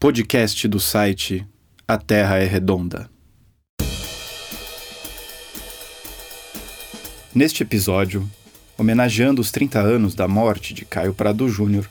[0.00, 1.44] Podcast do site
[1.86, 3.10] A Terra é Redonda.
[7.34, 8.30] Neste episódio,
[8.78, 11.90] homenageando os 30 anos da morte de Caio Prado Júnior,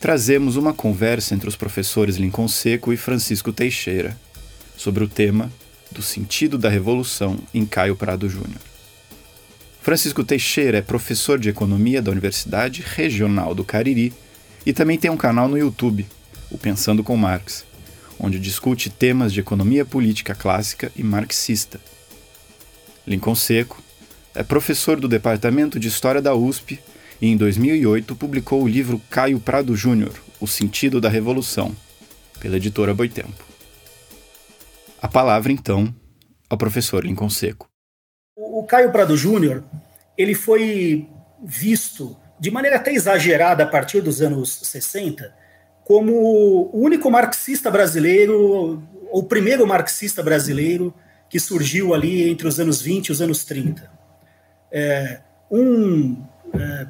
[0.00, 4.18] trazemos uma conversa entre os professores Lincoln Seco e Francisco Teixeira
[4.76, 5.48] sobre o tema
[5.92, 8.60] do sentido da revolução em Caio Prado Júnior.
[9.80, 14.12] Francisco Teixeira é professor de economia da Universidade Regional do Cariri
[14.66, 16.04] e também tem um canal no YouTube,
[16.54, 17.66] o Pensando com Marx,
[18.18, 21.80] onde discute temas de economia política clássica e marxista.
[23.04, 23.82] Lincoln Seco
[24.32, 26.78] é professor do Departamento de História da USP
[27.20, 31.74] e em 2008 publicou o livro Caio Prado Júnior, O Sentido da Revolução,
[32.38, 33.44] pela editora Boitempo.
[35.02, 35.92] A palavra, então,
[36.48, 37.66] ao professor Lincoln Seco.
[38.36, 39.64] O Caio Prado Júnior,
[40.16, 41.08] ele foi
[41.44, 45.43] visto de maneira até exagerada a partir dos anos 60
[45.84, 50.92] como o único marxista brasileiro, ou primeiro marxista brasileiro
[51.28, 53.90] que surgiu ali entre os anos 20 e os anos 30.
[54.72, 56.22] É, um
[56.54, 56.86] é,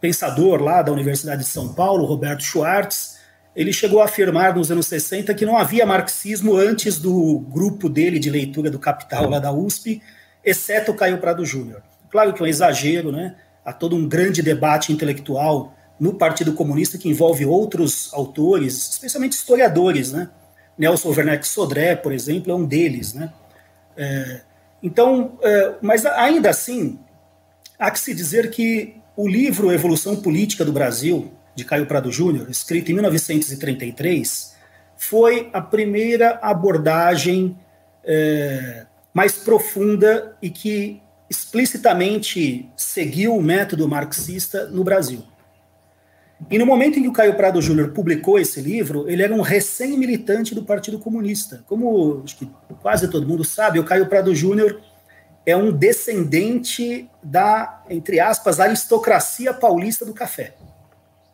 [0.00, 3.18] pensador lá da Universidade de São Paulo, Roberto Schwartz,
[3.54, 8.18] ele chegou a afirmar nos anos 60 que não havia marxismo antes do grupo dele
[8.18, 10.00] de leitura do Capital lá da USP,
[10.44, 11.82] exceto Caio Prado Júnior.
[12.10, 13.34] Claro que é um exagero, né?
[13.64, 20.12] Há todo um grande debate intelectual no Partido Comunista que envolve outros autores, especialmente historiadores,
[20.12, 20.30] né?
[20.76, 23.32] Nelson Werneck Sodré, por exemplo, é um deles, né?
[23.96, 24.40] É,
[24.82, 26.98] então, é, mas ainda assim,
[27.78, 32.48] há que se dizer que o livro Evolução Política do Brasil, de Caio Prado Júnior,
[32.48, 34.56] escrito em 1933,
[34.96, 37.58] foi a primeira abordagem
[38.04, 45.24] é, mais profunda e que explicitamente seguiu o método marxista no Brasil.
[46.50, 49.40] E no momento em que o Caio Prado Júnior publicou esse livro, ele era um
[49.40, 51.64] recém-militante do Partido Comunista.
[51.66, 52.48] Como acho que
[52.80, 54.80] quase todo mundo sabe, o Caio Prado Júnior
[55.44, 60.54] é um descendente da, entre aspas, aristocracia paulista do café.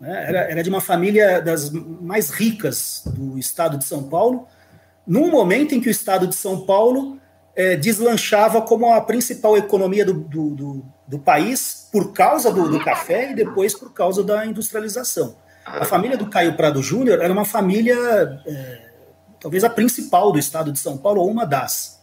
[0.01, 0.25] Né?
[0.29, 4.47] Era, era de uma família das mais ricas do estado de São Paulo,
[5.07, 7.19] num momento em que o estado de São Paulo
[7.55, 12.83] é, deslanchava como a principal economia do, do, do, do país por causa do, do,
[12.83, 15.37] café e depois por causa da industrialização.
[15.65, 17.97] A família do Caio Prado Júnior era uma família,
[18.47, 18.81] é,
[19.41, 22.03] talvez a principal do estado de São Paulo, ou uma das.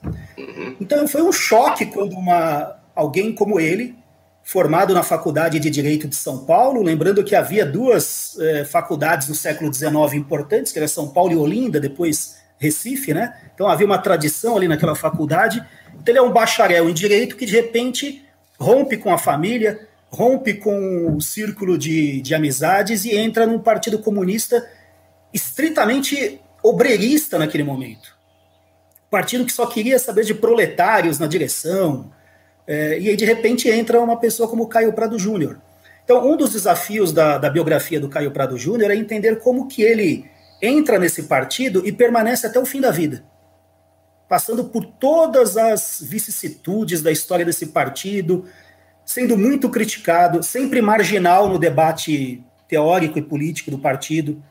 [0.79, 3.95] Então foi um choque quando uma, alguém como ele,
[4.43, 9.35] formado na Faculdade de Direito de São Paulo, lembrando que havia duas é, faculdades no
[9.35, 13.35] século XIX importantes, que era São Paulo e Olinda, depois Recife, né?
[13.53, 15.63] Então havia uma tradição ali naquela faculdade.
[15.95, 18.23] Então ele é um bacharel em direito que de repente
[18.61, 23.97] rompe com a família, rompe com o círculo de, de amizades e entra num partido
[23.97, 24.63] comunista
[25.33, 28.15] estritamente obreirista naquele momento.
[29.09, 32.11] Partido que só queria saber de proletários na direção.
[32.67, 35.59] É, e aí, de repente, entra uma pessoa como Caio Prado Júnior.
[36.03, 39.81] Então, um dos desafios da, da biografia do Caio Prado Júnior é entender como que
[39.81, 40.29] ele
[40.61, 43.23] entra nesse partido e permanece até o fim da vida,
[44.31, 48.45] passando por todas as vicissitudes da história desse partido,
[49.03, 54.41] sendo muito criticado, sempre marginal no debate teórico e político do partido.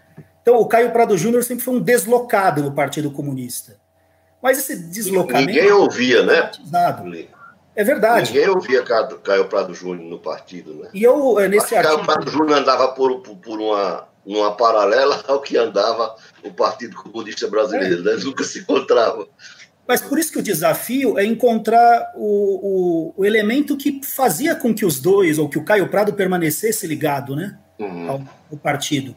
[0.43, 3.79] Então, o Caio Prado Júnior sempre foi um deslocado no Partido Comunista.
[4.43, 5.47] Mas esse deslocamento.
[5.47, 6.51] Ninguém ouvia, né?
[7.75, 8.35] É verdade.
[8.35, 10.91] Ninguém ouvia Caio Prado Júnior no partido, né?
[10.93, 11.95] E eu, eh, nesse artigo.
[11.95, 16.15] Caio Prado Júnior andava por, por, uma numa paralela ao que andava
[16.45, 18.17] o Partido Comunista Brasileiro, é.
[18.17, 18.23] né?
[18.23, 19.27] nunca se encontrava.
[19.91, 24.73] Mas por isso que o desafio é encontrar o, o, o, elemento que fazia com
[24.73, 28.09] que os dois, ou que o Caio Prado permanecesse ligado né, uhum.
[28.09, 29.17] ao, ao, partido.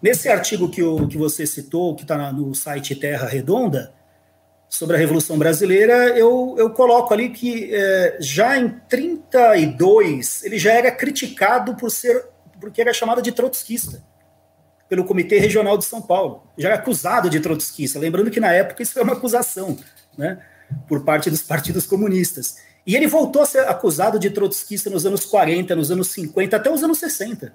[0.00, 3.92] Nesse artigo que, o, que você citou, que está no site Terra Redonda,
[4.68, 10.74] sobre a Revolução Brasileira, eu, eu coloco ali que é, já em 32 ele já
[10.74, 12.24] era criticado por ser,
[12.60, 14.00] porque era chamado de trotskista
[14.88, 16.44] pelo Comitê Regional de São Paulo.
[16.56, 17.98] Já era acusado de trotskista.
[17.98, 19.76] Lembrando que na época isso foi uma acusação,
[20.16, 20.38] né,
[20.88, 22.56] por parte dos partidos comunistas.
[22.86, 26.70] E ele voltou a ser acusado de trotskista nos anos 40, nos anos 50, até
[26.70, 27.52] os anos 60.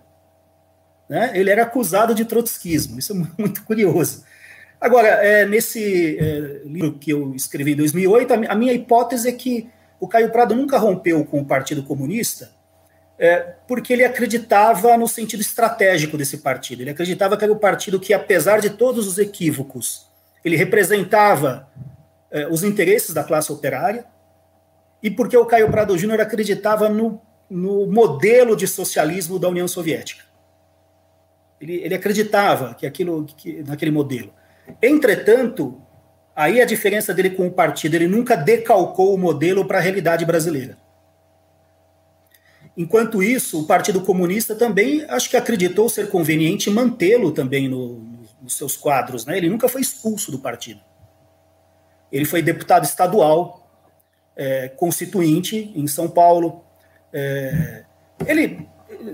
[1.08, 1.32] Né?
[1.34, 2.98] Ele era acusado de trotskismo.
[2.98, 4.24] Isso é muito curioso.
[4.82, 9.70] Agora, é, nesse é, livro que eu escrevi em 2008, a minha hipótese é que
[10.00, 12.50] o Caio Prado nunca rompeu com o Partido Comunista,
[13.18, 16.82] é, porque ele acreditava no sentido estratégico desse partido.
[16.82, 20.08] Ele acreditava que era o partido que, apesar de todos os equívocos,
[20.46, 21.68] ele representava
[22.32, 24.06] é, os interesses da classe operária,
[25.02, 30.24] e porque o Caio Prado Júnior acreditava no, no modelo de socialismo da União Soviética.
[31.60, 34.34] Ele, ele acreditava que aquilo, que, naquele modelo.
[34.82, 35.82] Entretanto,
[36.36, 40.26] aí a diferença dele com o partido, ele nunca decalcou o modelo para a realidade
[40.26, 40.78] brasileira.
[42.78, 48.00] Enquanto isso, o Partido Comunista também acho que acreditou ser conveniente mantê-lo também no,
[48.42, 49.26] nos seus quadros.
[49.26, 49.38] Né?
[49.38, 50.80] Ele nunca foi expulso do partido.
[52.12, 53.68] Ele foi deputado estadual,
[54.36, 56.64] é, constituinte em São Paulo.
[57.14, 57.84] É,
[58.26, 58.68] ele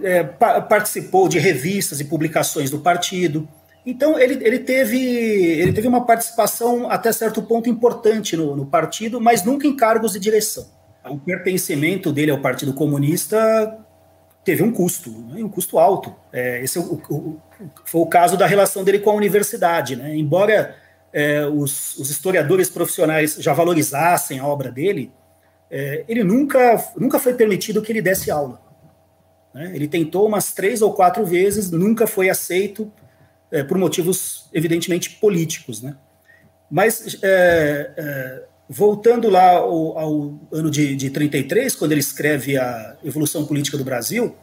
[0.03, 3.47] é, pa participou de revistas e publicações do partido.
[3.86, 9.21] Então, ele, ele, teve, ele teve uma participação até certo ponto importante no, no partido,
[9.21, 10.65] mas nunca em cargos de direção.
[11.07, 13.77] O pertencimento dele ao Partido Comunista
[14.44, 16.15] teve um custo, né, um custo alto.
[16.33, 17.41] É, esse é o, o,
[17.86, 19.95] foi o caso da relação dele com a universidade.
[19.95, 20.15] Né?
[20.15, 20.75] Embora
[21.15, 25.13] é, os, os, historiadores profissionais já valorizassem a obra dele,
[25.71, 28.62] é, ele nunca, nunca foi permitido que ele desse aula.
[29.53, 29.71] Né?
[29.73, 32.91] Ele tentou umas três ou quatro vezes, nunca foi aceito
[33.50, 35.81] é, por motivos evidentemente políticos.
[35.81, 35.95] Né?
[36.69, 42.97] Mas, é, é, voltando lá ao, ao ano de, de 33, quando ele escreve a
[43.01, 44.35] Evolução Política do Brasil,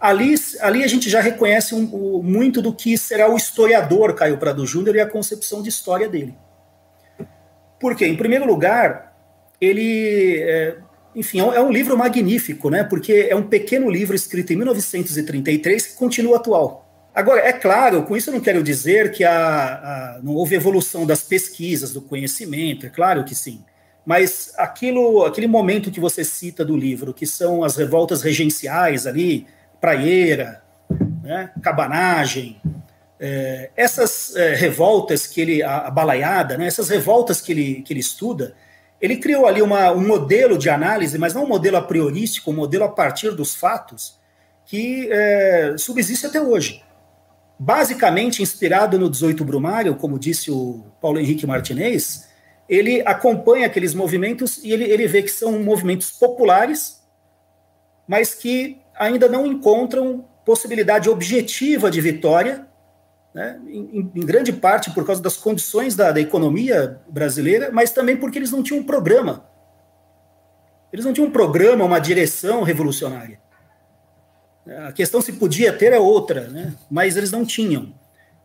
[0.00, 4.38] Ali, ali a gente já reconhece um, um, muito do que será o historiador Caio
[4.38, 6.34] Prado Júnior e a concepção de história dele.
[7.80, 8.06] Por quê?
[8.06, 9.16] Em primeiro lugar,
[9.60, 10.76] ele, é,
[11.14, 12.84] enfim, é um é livro magnífico, né?
[12.84, 16.84] Porque é um pequeno livro escrito em 1933 que continua atual.
[17.14, 21.06] Agora, é claro, com isso eu não quero dizer que a, a, não houve evolução
[21.06, 23.64] das pesquisas, do conhecimento, é claro que sim.
[24.04, 29.46] Mas aquilo, aquele momento que você cita do livro, que são as revoltas regenciais ali,
[29.84, 30.62] praieira,
[31.22, 32.58] né, cabanagem,
[33.20, 37.92] é, essas é, revoltas que ele, a, a balaiada, né, essas revoltas que ele, que
[37.92, 38.54] ele estuda,
[38.98, 42.54] ele criou ali uma, um modelo de análise, mas não um modelo a priorístico, um
[42.54, 44.18] modelo a partir dos fatos,
[44.64, 46.82] que é, subsiste até hoje.
[47.58, 52.26] Basicamente inspirado no 18 Brumário, como disse o Paulo Henrique Martinez,
[52.66, 57.02] ele acompanha aqueles movimentos e ele, ele vê que são movimentos populares,
[58.08, 62.66] mas que ainda não encontram possibilidade objetiva de vitória,
[63.34, 68.16] né, em, em, grande parte por causa das condições da, da, economia brasileira, mas também
[68.16, 69.44] porque eles não tinham um programa.
[70.92, 73.40] Eles não tinham um programa, uma direção revolucionária.
[74.86, 77.92] A questão se podia ter é outra, né, mas eles não tinham.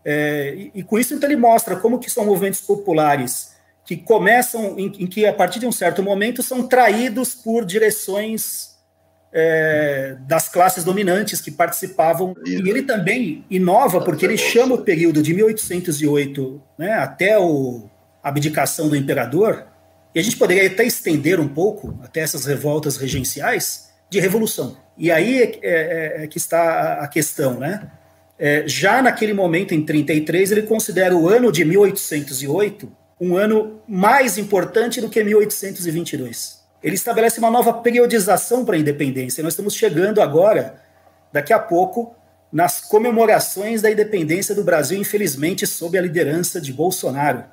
[0.04, 3.56] É, e, e, com isso, então, ele mostra como que são movimentos populares
[3.86, 8.69] que começam, em, em que a partir de um certo momento são traídos por direções
[9.32, 12.36] é, das classes dominantes que participavam.
[12.46, 17.90] E ele também inova, porque ele chama o período de 1808 né, até o,
[18.24, 19.66] a abdicação do imperador,
[20.14, 24.78] e a gente poderia até estender um pouco, até essas revoltas regenciais, de revolução.
[24.98, 27.92] E aí é, é, é que está a questão, né?
[28.40, 32.92] É, já naquele momento, em 33, ele considera o ano de 1808
[33.22, 39.44] um ano mais importante do que 1822 ele estabelece uma nova periodização para a independência.
[39.44, 40.82] Nós estamos chegando agora,
[41.32, 42.16] daqui a pouco,
[42.52, 47.44] nas comemorações da independência do Brasil, infelizmente, sob a liderança de Bolsonaro,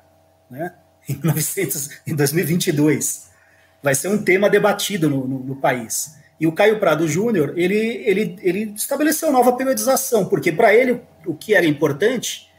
[0.49, 0.73] né?
[1.07, 3.27] em, 900, em 2022.
[3.83, 6.15] Vai ser um tema debatido no, no, no país.
[6.39, 7.75] E o Caio Prado Júnior, ele,
[8.05, 12.49] ele, ele estabeleceu nova periodização, porque para ele o que era importante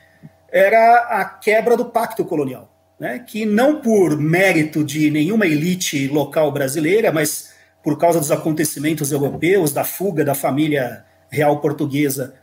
[0.50, 2.68] era a quebra do pacto colonial
[2.98, 9.12] né, que não por mérito de nenhuma elite local brasileira, mas por causa dos acontecimentos
[9.12, 12.34] europeus, da fuga da família real portuguesa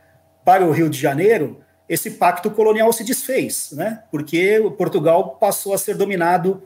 [0.44, 5.78] para o Rio de Janeiro, esse pacto colonial se desfez, né, porque Portugal passou a
[5.78, 6.62] ser dominado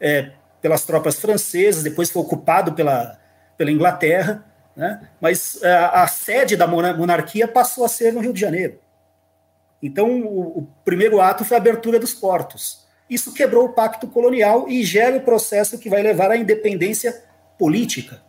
[0.00, 3.18] é, pelas tropas francesas, depois foi ocupado pela,
[3.58, 4.44] pela Inglaterra,
[4.76, 8.78] né, mas a, é, a sede da monarquia passou a ser no Rio de Janeiro.
[9.82, 12.81] Então, o, o primeiro ato foi a abertura dos portos.
[13.12, 17.22] Isso quebrou o pacto colonial e gera o processo que vai levar à independência
[17.58, 18.22] política,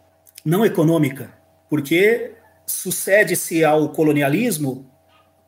[0.43, 1.31] não econômica,
[1.69, 2.33] porque
[2.65, 4.85] sucede-se ao colonialismo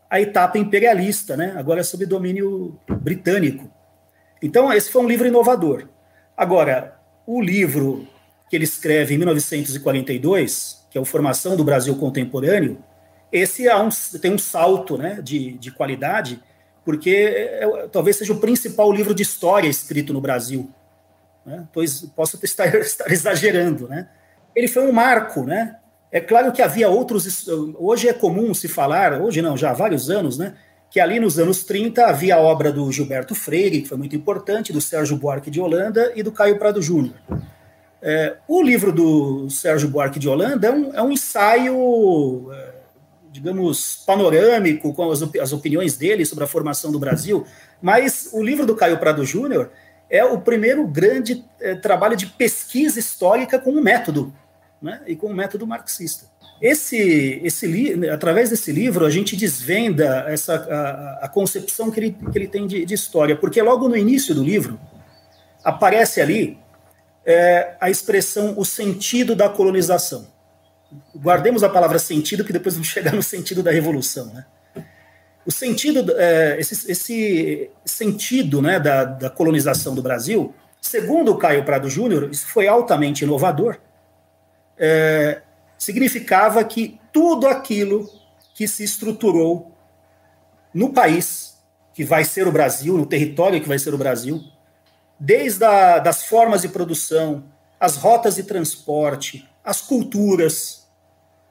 [0.10, 1.54] a etapa imperialista, né?
[1.58, 3.70] agora é sob domínio britânico.
[4.42, 5.89] Então, esse foi um livro inovador.
[6.38, 8.08] Agora, o livro
[8.50, 12.82] que ele escreve em 1942, que é o Formação do Brasil Contemporâneo,
[13.34, 13.89] esse é um,
[14.22, 16.42] tem um salto né, de, de qualidade
[16.86, 20.70] porque é, é, talvez seja o principal livro de história escrito no Brasil.
[21.44, 21.68] Né?
[21.74, 23.88] Pois posso estar, estar exagerando.
[23.88, 24.08] Né?
[24.56, 25.44] Ele foi um marco.
[25.44, 25.75] Né?
[26.12, 27.48] É claro que havia outros.
[27.77, 30.54] Hoje é comum se falar, hoje não, já há vários anos, né?
[30.89, 34.72] que ali nos anos 30 havia a obra do Gilberto Freire, que foi muito importante,
[34.72, 37.15] do Sérgio Buarque de Holanda e do Caio Prado Júnior.
[38.01, 42.75] É, o livro do Sérgio Buarque de Holanda é um, é um ensaio é,
[43.36, 47.46] digamos, panorâmico com as, as opiniões dele sobre a formação do Brasil,
[47.82, 49.72] mas o livro do Caio Prado Júnior
[50.10, 54.34] é o primeiro grande é, trabalho de pesquisa histórica com um método,
[54.82, 56.27] né, e com um método marxista.
[56.62, 62.38] Esse, esse através desse livro, a gente desvenda essa, a, a concepção que ele, que
[62.38, 64.80] ele tem de, de, história, porque logo no início do livro
[65.62, 66.58] aparece ali
[67.25, 70.34] é, a expressão o sentido da colonização.
[71.15, 74.27] Guardemos a palavra sentido, que depois vamos chegar no sentido da revolução.
[74.27, 74.46] Né?
[75.46, 81.63] O sentido, é, esse, esse, sentido né, da, da colonização do Brasil, segundo o Caio
[81.63, 83.77] Prado Júnior, isso foi altamente inovador.
[84.77, 85.42] É,
[85.77, 88.10] significava que tudo aquilo
[88.54, 89.72] que se estruturou
[90.74, 91.58] no país,
[91.94, 94.44] que vai ser o Brasil, no território que vai ser o Brasil,
[95.20, 97.44] desde a, das formas de produção,
[97.80, 100.88] as rotas de transporte, as culturas,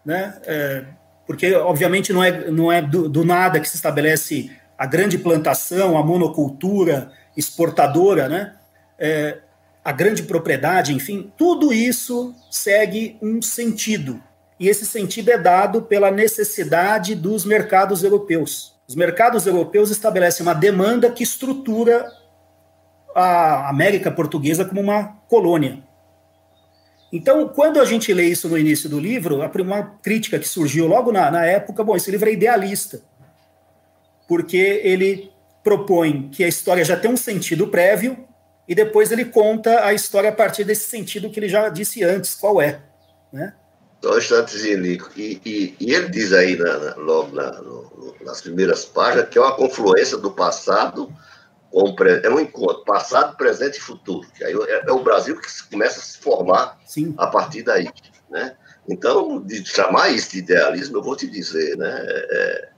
[0.05, 0.41] né?
[0.45, 0.85] É,
[1.27, 5.99] porque, obviamente, não é, não é do, do, nada que se estabelece a grande plantação,
[5.99, 8.55] a monocultura exportadora, né?
[8.99, 9.39] É,
[9.85, 14.23] a grande propriedade, enfim, tudo isso segue um sentido.
[14.59, 18.75] E esse sentido é dado pela necessidade dos mercados europeus.
[18.87, 22.07] Os mercados europeus estabelecem uma demanda que estrutura
[23.15, 25.83] a América Portuguesa como uma colônia.
[27.15, 30.89] Então, quando a gente lê isso no início do livro, a primeira crítica que surgiu
[30.89, 33.03] logo na, na época, bom, esse livro é idealista,
[34.27, 35.31] porque ele
[35.63, 38.19] propõe que a história já tem um sentido prévio
[38.67, 42.35] e depois ele conta a história a partir desse sentido que ele já disse antes,
[42.35, 42.81] qual é.
[43.33, 43.55] Né?
[44.03, 45.09] Só um instantezinho, Nico.
[45.17, 49.39] E, e, e, ele diz aí, na, na, logo na, no, nas primeiras páginas, que
[49.39, 51.09] é uma confluência do passado
[52.23, 54.27] é um encontro, passado, presente e futuro.
[54.37, 57.15] Que aí é, é o Brasil que começa a se formar Sim.
[57.19, 57.89] a partir daí.
[58.31, 58.57] Né?
[58.89, 61.95] Então, de chamar isso de idealismo, eu vou te dizer, né?
[61.99, 62.69] É,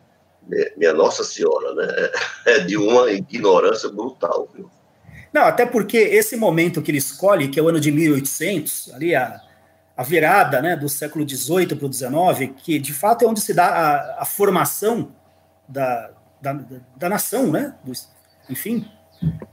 [0.52, 2.10] é minha Nossa Senhora, né?
[2.46, 4.70] É de uma ignorância brutal, viu?
[5.32, 9.14] Não, até porque esse momento que ele escolhe, que é o ano de 1800, ali
[9.14, 9.40] a,
[9.96, 13.52] a virada né, do século XVIII para o XIX, que de fato é onde se
[13.52, 15.12] dá a, a formação
[15.68, 16.10] da,
[16.40, 16.52] da,
[16.96, 17.74] da, nação, né?
[17.84, 17.92] Do,
[18.48, 18.86] enfim,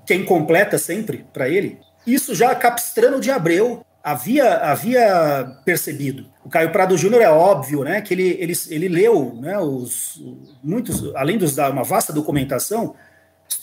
[0.06, 1.80] que é incompleta sempre para ele.
[2.06, 6.26] Isso já Capistrano de Abreu havia, havia percebido.
[6.44, 10.22] O Caio Prado Júnior é óbvio, né, que ele, ele, ele leu, né, os
[10.62, 12.96] muitos, além dos da uma vasta documentação,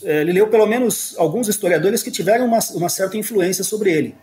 [0.02, 4.16] é, ele leu pelo menos alguns historiadores que tiveram uma, uma certa influência sobre ele.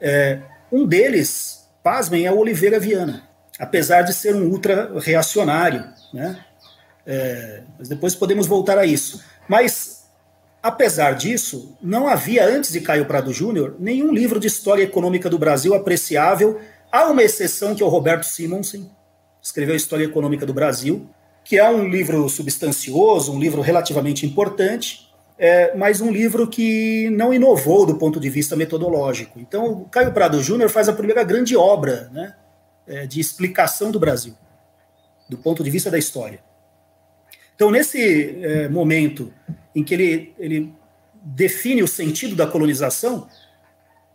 [0.00, 0.40] É,
[0.72, 3.22] um deles, pasmem, é o Oliveira Viana,
[3.58, 5.84] apesar de ser um ultra-reacionário.
[6.12, 6.44] Né?
[7.06, 9.22] É, mas depois podemos voltar a isso.
[9.48, 9.89] Mas,
[10.62, 15.38] apesar disso, não havia, antes de Caio Prado Júnior, nenhum livro de história econômica do
[15.38, 18.90] Brasil apreciável, há uma exceção que é o Roberto Simonsen,
[19.42, 21.08] escreveu História Econômica do Brasil,
[21.44, 27.32] que é um livro substancioso, um livro relativamente importante, é, mas um livro que não
[27.32, 29.40] inovou do ponto de vista metodológico.
[29.40, 32.34] Então, Caio Prado Júnior faz a primeira grande obra né,
[32.86, 34.34] é, de explicação do Brasil,
[35.28, 36.40] do ponto de vista da história.
[37.60, 39.30] Então, nesse é, momento
[39.76, 40.72] em que ele, ele
[41.22, 43.28] define o sentido da colonização,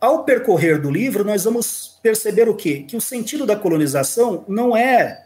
[0.01, 2.83] ao percorrer do livro, nós vamos perceber o quê?
[2.87, 5.23] Que o sentido da colonização não é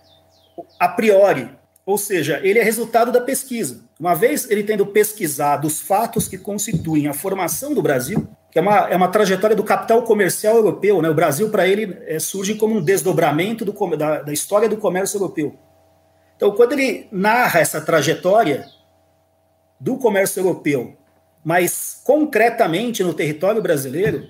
[0.77, 1.49] a priori,
[1.85, 3.85] ou seja, ele é resultado da pesquisa.
[3.97, 8.61] Uma vez ele tendo pesquisado os fatos que constituem a formação do Brasil, que é
[8.61, 11.09] uma, é uma trajetória do capital comercial europeu, né?
[11.09, 15.15] o Brasil, para ele, é, surge como um desdobramento do, da, da história do comércio
[15.15, 15.57] europeu.
[16.39, 18.65] Então, quando ele narra essa trajetória
[19.77, 20.95] do comércio europeu,
[21.43, 24.29] mas concretamente no território brasileiro,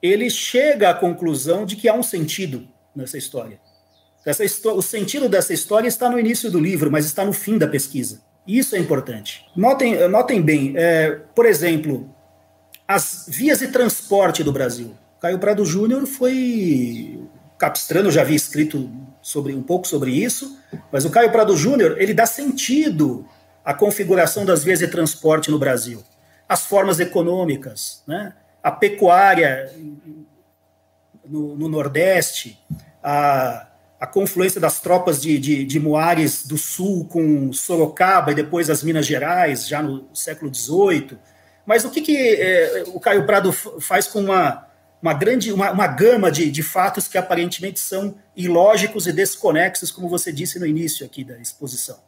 [0.00, 3.60] ele chega à conclusão de que há um sentido nessa história.
[4.24, 7.66] Essa o sentido dessa história está no início do livro, mas está no fim da
[7.66, 8.22] pesquisa.
[8.46, 9.44] Isso é importante.
[9.56, 12.08] Notem, notem bem, é, por exemplo,
[12.86, 14.96] as vias de transporte do Brasil.
[15.20, 17.20] Caio Prado Júnior foi
[17.58, 18.88] Capistrano já havia escrito
[19.22, 20.58] sobre um pouco sobre isso,
[20.90, 23.26] mas o Caio Prado Júnior ele dá sentido
[23.64, 26.02] à configuração das vias de transporte no Brasil,
[26.48, 28.34] as formas econômicas, né?
[28.62, 29.72] a pecuária
[31.24, 32.58] no, no Nordeste,
[33.02, 33.68] a
[34.02, 38.82] a confluência das tropas de, de, de Moares do Sul com Sorocaba e depois as
[38.82, 41.16] Minas Gerais, já no século XVIII.
[41.64, 44.66] Mas o que, que é, o Caio Prado faz com uma,
[45.02, 50.08] uma grande, uma, uma gama de, de fatos que aparentemente são ilógicos e desconexos, como
[50.08, 51.98] você disse no início aqui da exposição.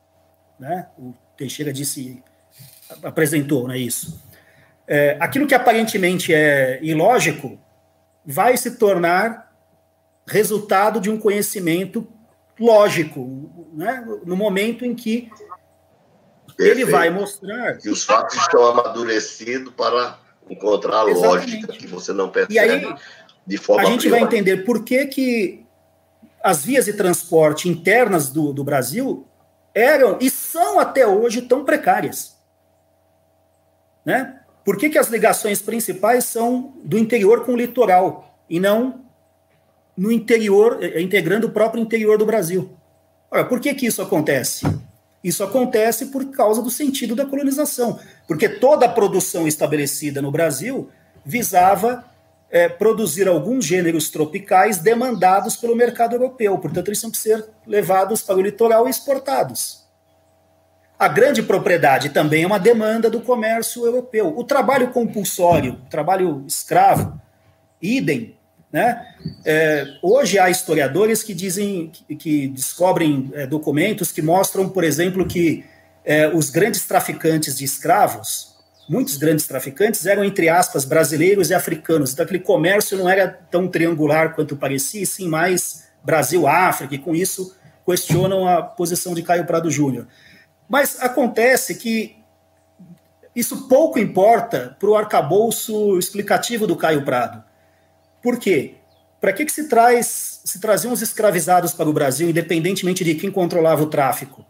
[0.58, 0.86] Né?
[0.96, 2.22] O Teixeira disse,
[3.02, 4.22] apresentou, não é isso?
[4.86, 7.58] É, aquilo que aparentemente é ilógico
[8.24, 9.52] vai se tornar
[10.24, 12.06] resultado de um conhecimento
[12.58, 14.06] lógico, né?
[14.24, 15.28] no momento em que
[16.56, 16.80] Perfeito.
[16.80, 17.76] ele vai mostrar.
[17.78, 21.26] Que os fatos estão amadurecidos para encontrar a Exatamente.
[21.26, 22.94] lógica que você não percebe e aí,
[23.46, 24.20] de forma A gente priori.
[24.20, 25.64] vai entender por que, que
[26.42, 29.26] as vias de transporte internas do, do Brasil
[29.74, 32.36] eram e são até hoje tão precárias.
[34.04, 34.40] Né?
[34.64, 39.04] Por que, que as ligações principais são do interior com o litoral e não
[39.96, 42.76] no interior, eh, integrando o próprio interior do Brasil?
[43.30, 44.64] Ora, por que, que isso acontece?
[45.24, 50.90] Isso acontece por causa do sentido da colonização, porque toda a produção estabelecida no Brasil
[51.24, 52.04] visava
[52.50, 58.20] é, produzir alguns gêneros tropicais demandados pelo mercado europeu, portanto, eles tinham que ser levados
[58.20, 59.82] para o litoral e exportados.
[60.98, 64.32] A grande propriedade também é uma demanda do comércio europeu.
[64.36, 67.20] O trabalho compulsório, o trabalho escravo,
[67.82, 68.36] idem,
[68.74, 69.06] né?
[69.44, 75.24] É, hoje há historiadores que dizem que, que descobrem é, documentos que mostram, por exemplo,
[75.24, 75.64] que
[76.04, 78.52] é, os grandes traficantes de escravos,
[78.88, 82.12] muitos grandes traficantes, eram, entre aspas, brasileiros e africanos.
[82.12, 87.14] Então, aquele comércio não era tão triangular quanto parecia, e sim mais Brasil-África, e com
[87.14, 87.54] isso
[87.86, 90.08] questionam a posição de Caio Prado Júnior.
[90.68, 92.16] Mas acontece que
[93.36, 97.53] isso pouco importa para o arcabouço explicativo do Caio Prado.
[98.24, 98.76] Por quê?
[99.20, 103.30] Para que, que se traz, se traziam os escravizados para o Brasil, independentemente de quem
[103.30, 104.42] controlava o tráfico?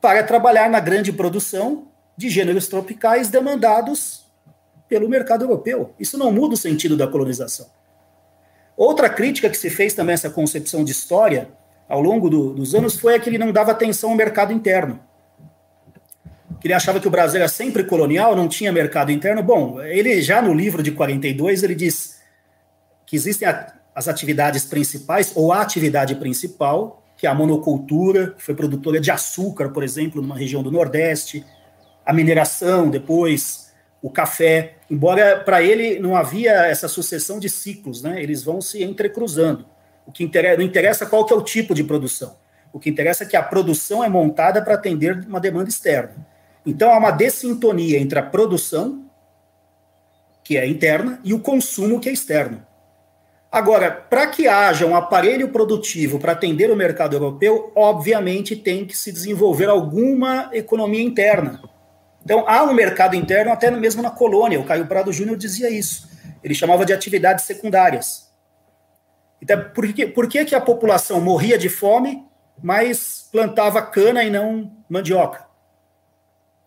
[0.00, 4.26] Para trabalhar na grande produção de gêneros tropicais demandados
[4.88, 5.92] pelo mercado europeu.
[5.98, 7.66] Isso não muda o sentido da colonização.
[8.76, 11.48] Outra crítica que se fez também a essa concepção de história
[11.88, 15.00] ao longo do, dos anos foi a que ele não dava atenção ao mercado interno.
[16.60, 19.42] Que ele achava que o Brasil era sempre colonial, não tinha mercado interno.
[19.42, 22.14] Bom, ele já no livro de 42 ele diz
[23.14, 23.48] que existem
[23.94, 29.08] as atividades principais, ou a atividade principal, que é a monocultura, que foi produtora de
[29.08, 31.46] açúcar, por exemplo, numa região do Nordeste,
[32.04, 38.20] a mineração, depois o café, embora para ele não havia essa sucessão de ciclos, né?
[38.20, 39.64] eles vão se entrecruzando.
[40.04, 42.36] O que interessa, não interessa qual que é o tipo de produção,
[42.72, 46.16] o que interessa é que a produção é montada para atender uma demanda externa.
[46.66, 49.08] Então há uma dessintonia entre a produção,
[50.42, 52.60] que é interna, e o consumo, que é externo.
[53.54, 58.96] Agora, para que haja um aparelho produtivo para atender o mercado europeu, obviamente tem que
[58.96, 61.62] se desenvolver alguma economia interna.
[62.24, 64.58] Então, há um mercado interno até mesmo na colônia.
[64.58, 66.10] O Caio Prado Júnior dizia isso.
[66.42, 68.28] Ele chamava de atividades secundárias.
[69.40, 72.26] Então, por que, por que, que a população morria de fome,
[72.60, 75.46] mas plantava cana e não mandioca?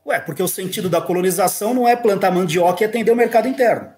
[0.06, 3.91] Ué, porque o sentido da colonização não é plantar mandioca e atender o mercado interno.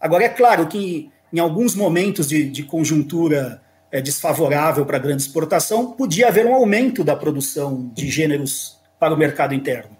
[0.00, 3.60] Agora, é claro que em alguns momentos de, de conjuntura
[3.90, 9.14] é, desfavorável para a grande exportação, podia haver um aumento da produção de gêneros para
[9.14, 9.96] o mercado interno.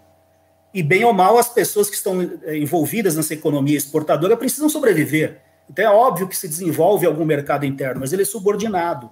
[0.73, 5.41] E, bem ou mal, as pessoas que estão é, envolvidas nessa economia exportadora precisam sobreviver.
[5.69, 9.09] Então, é óbvio que se desenvolve algum mercado interno, mas ele é subordinado.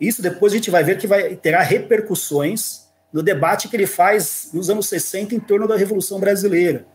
[0.00, 4.50] Isso depois a gente vai ver que vai terá repercussões no debate que ele faz
[4.52, 6.86] nos anos 60 em torno da Revolução Brasileira,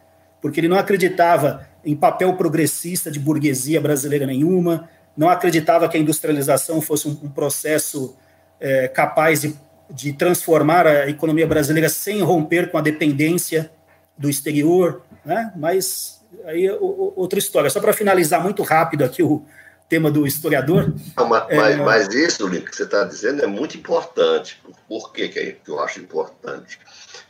[0.41, 5.99] porque ele não acreditava em papel progressista de burguesia brasileira nenhuma, não acreditava que a
[5.99, 8.13] industrialização fosse um, um processo
[8.59, 9.55] é, capaz de,
[9.89, 13.71] de transformar a economia brasileira sem romper com a dependência
[14.17, 15.53] do exterior, né?
[15.55, 17.69] mas aí outra história.
[17.69, 19.45] Só para finalizar muito rápido aqui o
[19.87, 20.93] tema do historiador.
[21.15, 21.75] Não, mas, é...
[21.77, 24.61] mas, isso, que você está dizendo é muito importante.
[24.89, 26.79] Por que, que eu acho importante?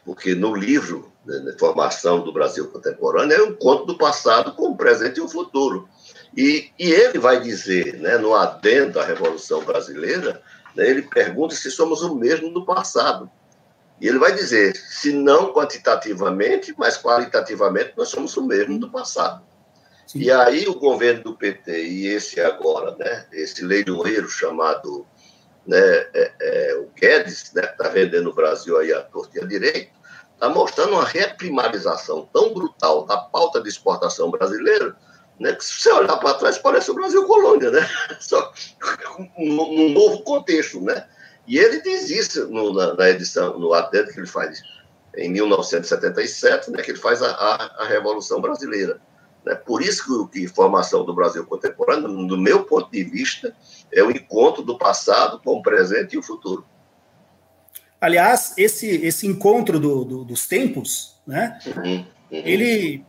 [0.03, 4.77] Porque no livro né, formação do Brasil contemporâneo, é um conto do passado com o
[4.77, 5.87] presente e o futuro.
[6.35, 10.41] E, e ele vai dizer, né, no adendo à Revolução Brasileira,
[10.75, 13.29] né, ele pergunta se somos o mesmo do passado.
[13.99, 19.43] E ele vai dizer, se não quantitativamente, mas qualitativamente, nós somos o mesmo do passado.
[20.05, 20.19] Sim.
[20.19, 25.05] E aí o governo do PT e esse agora, né, esse leiloeiro chamado
[25.65, 29.43] né, é, é, o Guedes, né, que está vendendo o Brasil aí à torta e
[29.43, 29.96] à direita,
[30.37, 34.95] está mostrando uma reprimarização tão brutal da pauta de exportação brasileira,
[35.39, 37.87] né, que se você olhar para trás parece o Brasil colônia, né?
[38.19, 38.51] Só
[39.37, 41.07] num novo contexto, né?
[41.47, 44.61] E ele diz isso no, na, na, edição, no adendo que ele faz
[45.15, 48.99] em 1977, né, que ele faz a, a, a Revolução Brasileira.
[49.43, 49.55] Né?
[49.55, 53.55] Por isso que, que formação do Brasil contemporâneo, do meu ponto de vista,
[53.91, 56.65] é o encontro do passado com o presente e o futuro.
[57.99, 61.57] Aliás, esse, esse encontro do, do, dos tempos, né?
[61.65, 62.05] Uhum, uhum.
[62.29, 63.03] Ele,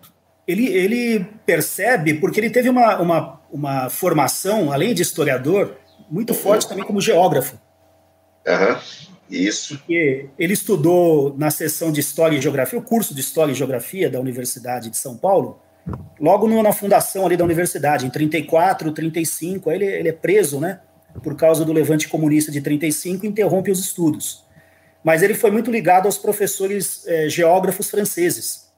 [0.47, 5.77] ele, ele percebe, porque ele teve uma, uma, uma formação, além de historiador,
[6.11, 6.39] muito uhum.
[6.39, 7.59] forte também como geógrafo.
[8.47, 8.77] Uhum.
[9.31, 9.77] Isso.
[9.77, 14.09] Porque ele estudou na seção de História e Geografia, o curso de História e Geografia
[14.09, 15.61] da Universidade de São Paulo,
[16.19, 20.59] logo no, na fundação ali da universidade, em 34, 35, aí ele, ele é preso,
[20.59, 20.81] né,
[21.23, 24.48] por causa do levante comunista de 35, interrompe os estudos.
[25.09, 28.71] Mas ele foi muito ligado aos professores eh, geógrafos franceses.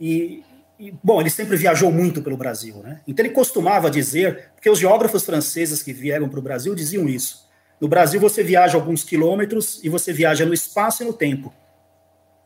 [0.00, 0.44] E,
[0.78, 3.00] e, bom, ele sempre viajou muito pelo Brasil, né?
[3.04, 7.50] Então ele costumava dizer, porque os geógrafos franceses que vieram para o Brasil diziam isso.
[7.80, 11.52] No Brasil você viaja alguns quilômetros e você viaja no espaço e no tempo,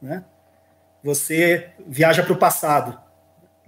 [0.01, 0.25] né?
[1.05, 2.99] Você viaja para o passado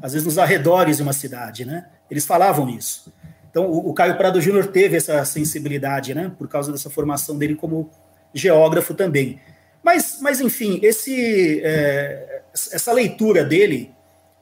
[0.01, 1.87] às vezes nos arredores de uma cidade, né?
[2.11, 3.13] Eles falavam isso.
[3.51, 6.33] Então, o, o Caio Prado Júnior teve essa sensibilidade, né?
[6.39, 7.91] Por causa dessa formação dele como
[8.35, 9.41] geógrafo também.
[9.83, 13.93] Mas, mas enfim, esse, é, essa leitura dele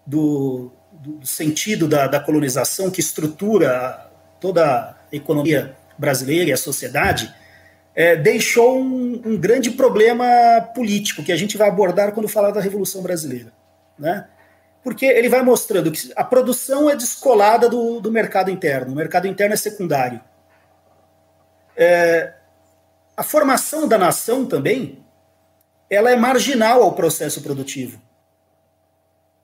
[0.06, 7.32] do, do sentido da, da, colonização que estrutura toda a economia brasileira e a sociedade
[7.94, 10.26] é, deixou um, um grande problema
[10.74, 13.52] político que a gente vai abordar quando falar da Revolução Brasileira,
[13.98, 14.26] né?
[14.82, 19.26] porque ele vai mostrando que a produção é descolada do, do mercado interno, o mercado
[19.26, 20.20] interno é secundário.
[21.76, 22.32] É,
[23.18, 25.04] a formação da nação também,
[25.90, 28.00] ela é marginal ao processo produtivo.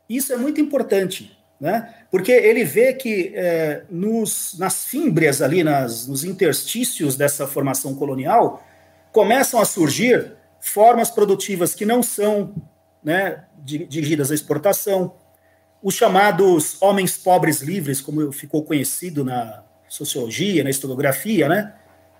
[0.08, 1.92] Isso é muito importante, né?
[2.08, 8.64] porque ele vê que é, nos, nas fímbrias ali, nas, nos interstícios dessa formação colonial,
[9.10, 12.54] começam a surgir formas produtivas que não são
[13.02, 15.16] né, dirigidas à exportação,
[15.82, 21.74] os chamados homens pobres livres, como ficou conhecido na sociologia, na historiografia, né?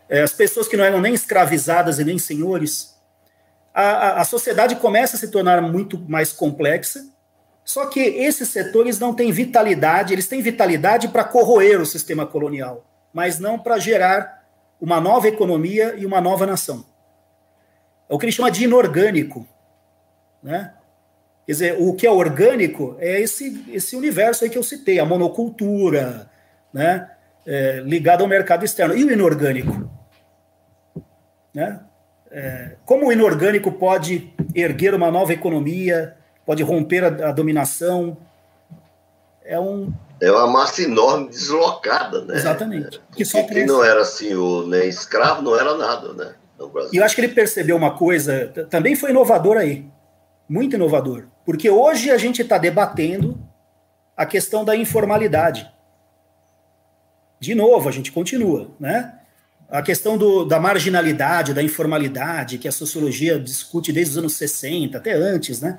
[0.09, 2.95] É, as pessoas que não eram nem escravizadas e nem senhores.
[3.73, 7.05] A, a, a sociedade começa a se tornar muito mais complexa,
[7.65, 12.85] só que esses setores não têm vitalidade, eles têm vitalidade para corroer o sistema colonial,
[13.13, 14.45] mas não para gerar
[14.81, 16.85] uma nova economia e uma nova nação.
[18.09, 19.49] É o que ele chama de inorgânico.
[20.43, 20.75] Né?
[21.47, 25.05] Quer dizer, o que é orgânico é esse, esse universo aí que eu citei, a
[25.07, 26.31] monocultura,
[26.73, 27.11] né?
[27.47, 28.97] É, ligado ao mercado externo.
[28.97, 29.91] E o inorgânico?
[31.55, 31.81] Né?
[32.31, 38.17] É, como o inorgânico pode erguer uma nova economia, pode romper a, a dominação?
[39.45, 39.93] É um.
[40.21, 42.37] É uma massa enorme deslocada, né?
[42.37, 43.01] Exatamente.
[43.15, 46.35] Que só quem não era senhor nem escravo não era nada, né?
[46.93, 49.87] E eu acho que ele percebeu uma coisa, também foi inovador aí,
[50.49, 51.25] muito inovador.
[51.45, 53.39] Porque hoje a gente está debatendo
[54.17, 55.71] a questão da informalidade.
[57.45, 59.15] De novo, a gente continua, né?
[59.69, 64.97] A questão do, da marginalidade, da informalidade, que a sociologia discute desde os anos 60,
[64.97, 65.79] até antes, né?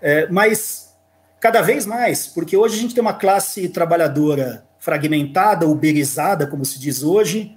[0.00, 0.94] É, mas
[1.40, 6.78] cada vez mais, porque hoje a gente tem uma classe trabalhadora fragmentada, uberizada, como se
[6.78, 7.56] diz hoje,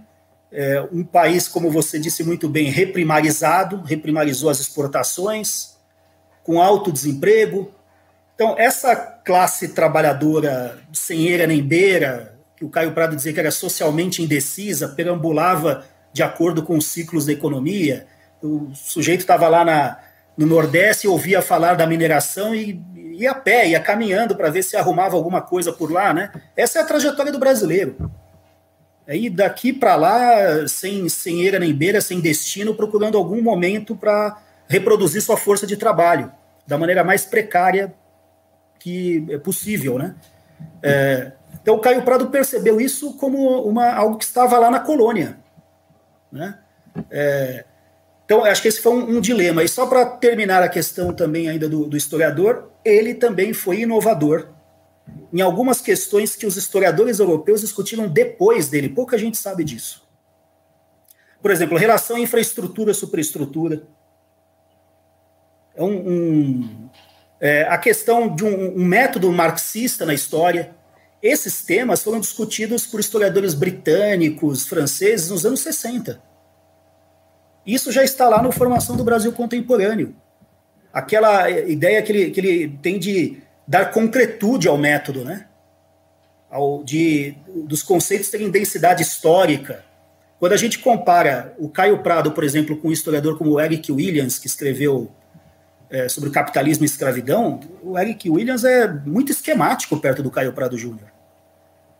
[0.52, 5.78] é, um país, como você disse muito bem, reprimarizado, reprimarizou as exportações,
[6.44, 7.72] com alto desemprego.
[8.34, 13.52] Então, essa classe trabalhadora sem eira nem beira, que o Caio Prado dizia que era
[13.52, 18.08] socialmente indecisa, perambulava de acordo com os ciclos da economia.
[18.41, 20.00] O sujeito estava lá na,
[20.36, 22.82] no Nordeste ouvia falar da mineração e
[23.13, 26.32] ia a pé, ia caminhando para ver se arrumava alguma coisa por lá, né?
[26.56, 28.12] Essa é a trajetória do brasileiro.
[29.08, 34.38] Aí daqui para lá, sem, sem eira nem beira, sem destino, procurando algum momento para
[34.67, 36.32] reproduzir sua força de trabalho
[36.65, 37.93] da maneira mais precária
[38.80, 40.15] que é possível, né?
[40.84, 41.32] É,
[41.62, 45.40] então o Caio Prado percebeu isso como uma, algo que estava lá na colônia,
[46.32, 46.60] né?
[47.12, 47.66] É,
[48.26, 49.64] então acho que esse foi um, um dilema.
[49.64, 54.50] E só para terminar a questão também ainda do, do historiador, ele também foi inovador
[55.32, 58.90] em algumas questões que os historiadores europeus discutiram depois dele.
[58.90, 60.06] Pouca gente sabe disso.
[61.42, 63.84] Por exemplo, relação infraestrutura-superestrutura
[65.76, 66.90] é um, um
[67.40, 70.76] é, a questão de um, um, método marxista na história.
[71.21, 76.21] Esses temas foram discutidos por historiadores britânicos, franceses, nos anos 60.
[77.65, 80.15] Isso já está lá na formação do Brasil contemporâneo.
[80.93, 85.47] Aquela ideia que ele, que ele tem de dar concretude ao método, né?
[86.49, 89.84] Ao, de, dos conceitos terem densidade histórica.
[90.39, 94.39] Quando a gente compara o Caio Prado, por exemplo, com um historiador como Eric Williams,
[94.39, 95.12] que escreveu
[95.89, 100.54] é, sobre o capitalismo e escravidão, o Eric Williams é muito esquemático perto do Caio
[100.54, 101.12] Prado Júnior.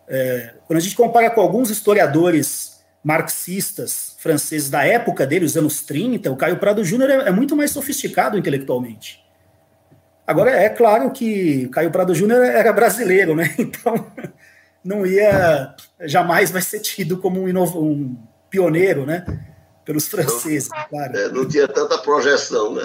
[0.08, 5.82] É, quando a gente compara com alguns historiadores marxistas franceses da época dele, os anos
[5.82, 9.23] 30, o Caio Prado Júnior é, é muito mais sofisticado intelectualmente.
[10.26, 13.56] Agora, é claro que Caio Prado Júnior era brasileiro, né?
[13.58, 14.12] Então,
[14.84, 18.17] não ia, jamais vai ser tido como um, um
[18.50, 19.26] pioneiro, né?
[19.88, 21.17] pelos franceses, claro.
[21.17, 22.84] É, não tinha tanta projeção, né?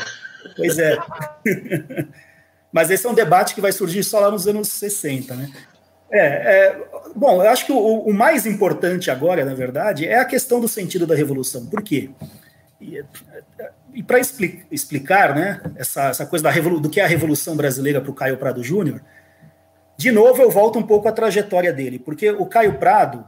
[0.57, 0.97] Pois é.
[2.73, 5.51] Mas esse é um debate que vai surgir só lá nos anos 60, né?
[6.11, 6.85] É, é,
[7.17, 10.69] bom, eu acho que o, o, mais importante agora, na verdade, é a questão do
[10.69, 11.65] sentido da revolução.
[11.67, 12.11] Por quê?
[12.79, 13.03] E,
[13.95, 18.01] e para expli explicar né, essa, essa coisa da do que é a Revolução Brasileira
[18.01, 19.01] para o Caio Prado Júnior,
[19.97, 23.25] de novo eu volto um pouco à trajetória dele, porque o Caio Prado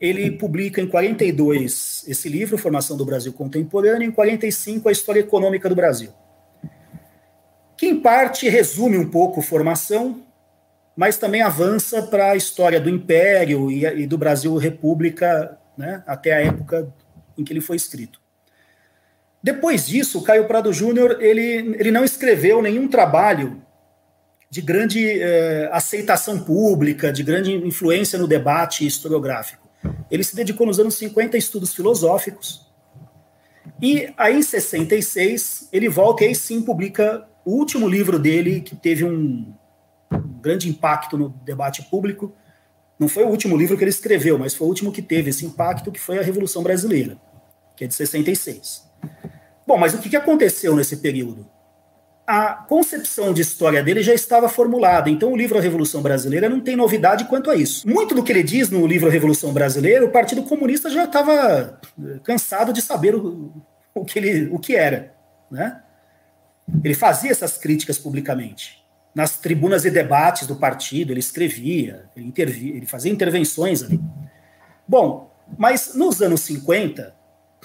[0.00, 5.20] ele publica em 42 esse livro, Formação do Brasil Contemporâneo, e em 45 a História
[5.20, 6.10] Econômica do Brasil,
[7.76, 10.22] que em parte resume um pouco formação,
[10.96, 16.32] mas também avança para a história do Império e, e do Brasil República, né, até
[16.32, 16.92] a época
[17.36, 18.20] em que ele foi escrito.
[19.42, 23.62] Depois disso, Caio Prado Júnior ele, ele não escreveu nenhum trabalho
[24.48, 29.68] de grande eh, aceitação pública, de grande influência no debate historiográfico.
[30.10, 32.64] Ele se dedicou nos anos 50 a estudos filosóficos.
[33.82, 38.74] E aí, em 66, ele volta e aí sim publica o último livro dele, que
[38.74, 39.52] teve um,
[40.44, 42.34] grande impacto no debate público.
[42.98, 45.44] Não foi o último livro que ele escreveu, mas foi o último que teve esse
[45.44, 47.18] impacto, que foi a Revolução Brasileira,
[47.76, 48.84] que é de 66.
[49.66, 51.46] Bom, mas o que aconteceu nesse período?
[52.26, 56.60] A concepção de história dele já estava formulada, então o livro A Revolução Brasileira não
[56.60, 57.86] tem novidade quanto a isso.
[57.86, 61.78] Muito do que ele diz no livro A Revolução Brasileira, o Partido Comunista já estava
[62.02, 63.52] eh, cansado de saber o,
[63.94, 65.14] o, que, ele, o que era.
[65.50, 65.82] Né?
[66.82, 72.74] Ele fazia essas críticas publicamente nas tribunas e debates do partido, ele escrevia, ele, intervia,
[72.74, 74.00] ele fazia intervenções ali.
[74.88, 77.14] Bom, mas nos anos 50,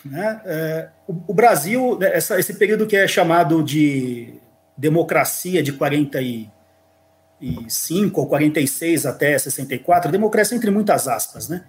[0.05, 4.35] né, é, o, o, Brasil, né, essa, esse período que é chamado de
[4.77, 11.65] democracia de 45 ou 46 até 64, democracia entre muitas aspas, né?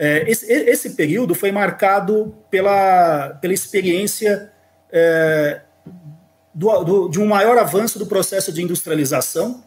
[0.00, 4.52] É, esse, esse, período foi marcado pela, pela experiência
[4.92, 5.60] é,
[6.58, 9.62] do, do, de um maior avanço do processo de industrialização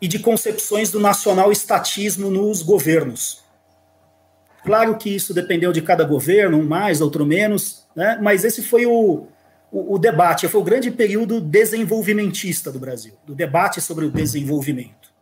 [0.00, 3.44] e de concepções do nacional estatismo nos governos.
[4.64, 8.18] Claro que isso dependeu de cada governo, um mais, outro menos, né?
[8.22, 9.26] mas esse foi o,
[9.70, 15.12] o, o, debate, foi o grande período desenvolvimentista do Brasil, do debate sobre o desenvolvimento.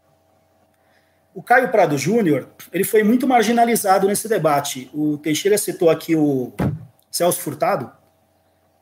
[1.34, 4.88] O Caio Prado Júnior, ele foi muito marginalizado nesse debate.
[4.94, 6.52] O Teixeira citou aqui o
[7.10, 7.90] Celso Furtado,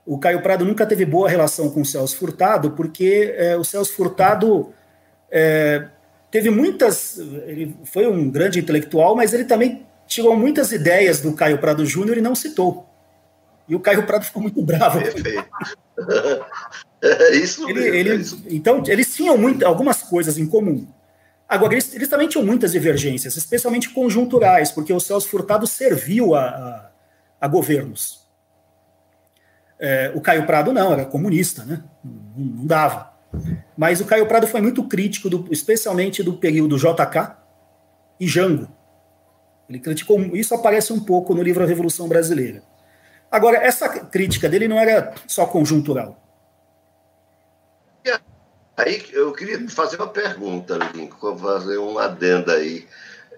[0.04, 3.92] o Caio Prado nunca teve boa relação com o Celso Furtado, porque é, o Celso
[3.92, 4.72] Furtado
[5.30, 5.86] é,
[6.30, 7.18] teve muitas.
[7.46, 12.18] Ele foi um grande intelectual, mas ele também tirou muitas ideias do Caio Prado Júnior
[12.18, 12.88] e não citou.
[13.68, 15.00] E o Caio Prado ficou muito bravo.
[15.00, 15.44] Perfeito.
[17.02, 18.44] É isso ele, mesmo, ele, é isso.
[18.48, 20.86] Então, eles tinham muito, algumas coisas em comum.
[21.48, 26.44] Agora, eles, eles, também tinham muitas divergências, especialmente conjunturais, porque o Celso Furtado serviu a,
[26.44, 26.90] a,
[27.40, 28.21] a governos.
[29.84, 31.82] É, o Caio Prado não, era comunista, né?
[32.04, 33.12] Não, não, dava.
[33.76, 37.32] Mas o Caio Prado foi muito crítico, do, especialmente do período JK
[38.20, 38.68] e Jango.
[39.68, 42.62] Ele criticou, isso aparece um pouco no livro A Revolução Brasileira.
[43.28, 46.22] Agora, essa crítica dele não era só conjuntural.
[48.76, 52.86] Aí eu queria fazer uma pergunta, Lincoln, fazer um adendo aí.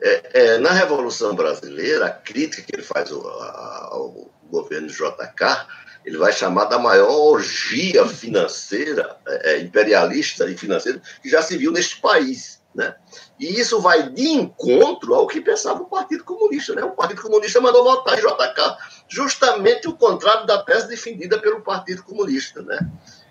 [0.03, 5.67] É, é, na Revolução Brasileira, a crítica que ele faz ao, ao governo JK
[6.05, 11.57] ele vai chamar da maior orgia financeira, é, é, imperialista e financeira que já se
[11.57, 12.63] viu neste país.
[12.75, 12.95] Né?
[13.39, 16.75] E isso vai de encontro ao que pensava o Partido Comunista.
[16.75, 16.83] Né?
[16.83, 18.77] O Partido Comunista mandou votar em JK
[19.09, 22.63] justamente o contrário da tese defendida pelo Partido Comunista.
[22.63, 22.79] Né?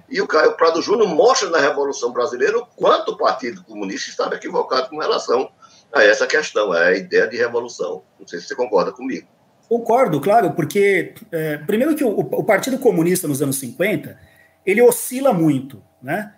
[0.09, 4.35] E o Caio Prado Júnior mostra na Revolução Brasileira o quanto o Partido Comunista estava
[4.35, 5.51] equivocado com relação
[5.91, 8.03] a essa questão, a ideia de revolução.
[8.19, 9.27] Não sei se você concorda comigo.
[9.73, 14.15] Concordo, claro, porque é, primeiro que o, o, Partido Comunista nos anos 50
[14.63, 16.31] ele oscila muito, né?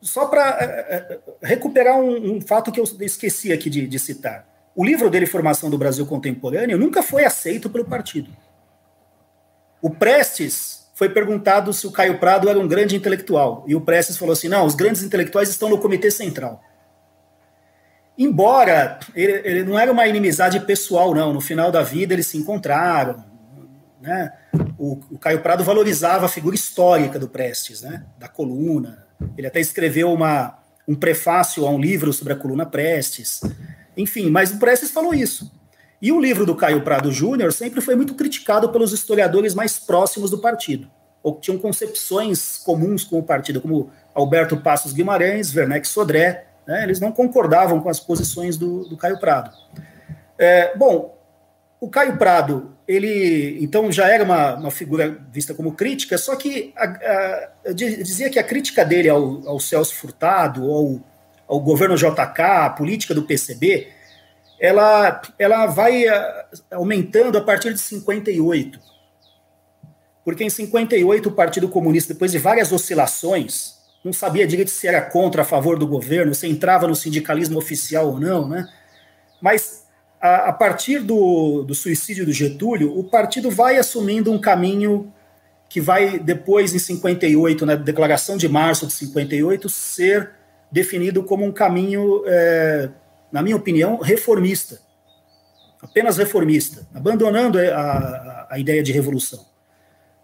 [0.00, 4.46] Só para é, é, recuperar um, um, fato que eu esqueci aqui de, de, citar,
[4.72, 8.30] o livro dele Formação do Brasil Contemporâneo nunca foi aceito pelo partido.
[9.82, 14.16] O Prestes foi perguntado se o Caio Prado era um grande intelectual e o Prestes
[14.16, 16.62] falou assim: não, os grandes intelectuais estão no Comitê Central.
[18.18, 21.32] Embora ele, ele, não era uma inimizade pessoal, não.
[21.32, 23.24] No final da vida eles se encontraram.
[24.00, 24.32] Né?
[24.78, 28.04] O, o, Caio Prado valorizava a figura histórica do Prestes, né?
[28.18, 29.06] da coluna.
[29.36, 33.40] Ele até escreveu uma, um prefácio a um livro sobre a coluna Prestes.
[33.96, 35.50] Enfim, mas o Prestes falou isso.
[36.00, 40.30] E o livro do Caio Prado Júnior sempre foi muito criticado pelos historiadores mais próximos
[40.30, 40.90] do partido,
[41.22, 46.82] ou que tinham concepções comuns com o partido, como Alberto Passos Guimarães, Werneck Sodré, né?
[46.82, 49.50] Eles não concordavam com as posições do, do Caio Prado.
[50.38, 51.16] É, bom,
[51.80, 56.72] o Caio Prado, ele então já era uma, uma figura vista como crítica, só que
[56.76, 61.00] a, a, eu dizia que a crítica dele ao, ao Celso Furtado, ao,
[61.46, 63.88] ao governo JK, a política do PCB,
[64.58, 68.80] ela, ela vai ah, aumentando a partir de 58.
[70.24, 73.75] Porque em 58 o Partido Comunista, depois de várias oscilações,
[74.06, 78.06] não sabia direito se era contra, a favor do governo, se entrava no sindicalismo oficial
[78.06, 78.68] ou não, né?
[79.40, 79.84] Mas
[80.20, 85.12] a, a partir do, do suicídio do Getúlio, o partido vai assumindo um caminho
[85.68, 90.30] que vai depois, em 58, na declaração de março de 58, ser
[90.70, 92.88] definido como um caminho, é,
[93.32, 94.78] na minha opinião, reformista.
[95.82, 99.44] Apenas reformista, abandonando a, a, a ideia de revolução.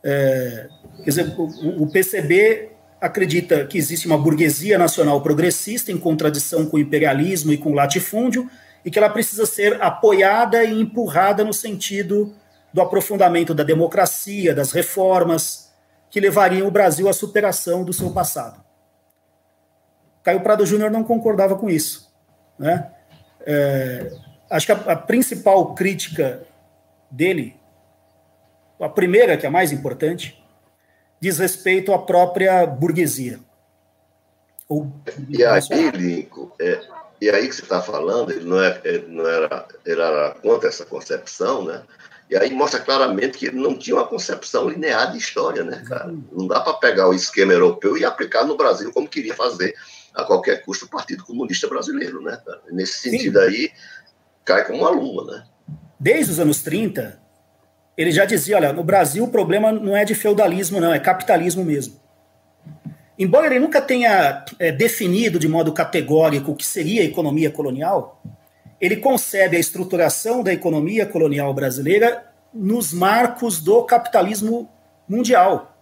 [0.04, 0.68] É,
[0.98, 2.71] quer dizer, o, o PCB
[3.02, 7.74] acredita que existe uma burguesia nacional progressista em contradição com o imperialismo e com o
[7.74, 8.48] latifúndio,
[8.84, 12.32] e que ela precisa ser apoiada e empurrada no sentido
[12.72, 15.72] do aprofundamento da democracia, das reformas
[16.10, 18.62] que levariam o Brasil à superação do seu passado.
[20.22, 22.08] Caio Prado Júnior não concordava com isso.
[22.56, 22.88] Né?
[23.44, 24.12] É,
[24.48, 26.46] acho que a, a principal crítica
[27.10, 27.56] dele,
[28.80, 30.40] a primeira, que é a mais importante,
[31.22, 33.38] diz respeito à própria burguesia.
[34.68, 34.92] Ou,
[35.28, 36.80] e aí, Lincoln, é,
[37.20, 40.68] e aí que você está falando, ele não, é, ele não era, ele era contra
[40.68, 41.80] essa concepção, né?
[42.28, 46.12] E aí mostra claramente que ele não tinha uma concepção linear de história, né, cara?
[46.32, 49.76] Não dá para pegar o esquema europeu e aplicar no Brasil como queria fazer
[50.12, 52.36] a qualquer custo o Partido Comunista Brasileiro, né?
[52.44, 52.62] Cara?
[52.72, 53.46] Nesse sentido Sim.
[53.46, 53.70] aí,
[54.44, 55.44] cai como uma luva, né?
[56.00, 57.21] Desde os anos 30,
[57.96, 61.64] ele já dizia, olha, no Brasil o problema não é de feudalismo, não, é capitalismo
[61.64, 62.00] mesmo.
[63.18, 68.22] Embora ele nunca tenha é, definido de modo categórico o que seria a economia colonial,
[68.80, 74.68] ele concebe a estruturação da economia colonial brasileira nos marcos do capitalismo
[75.08, 75.76] mundial.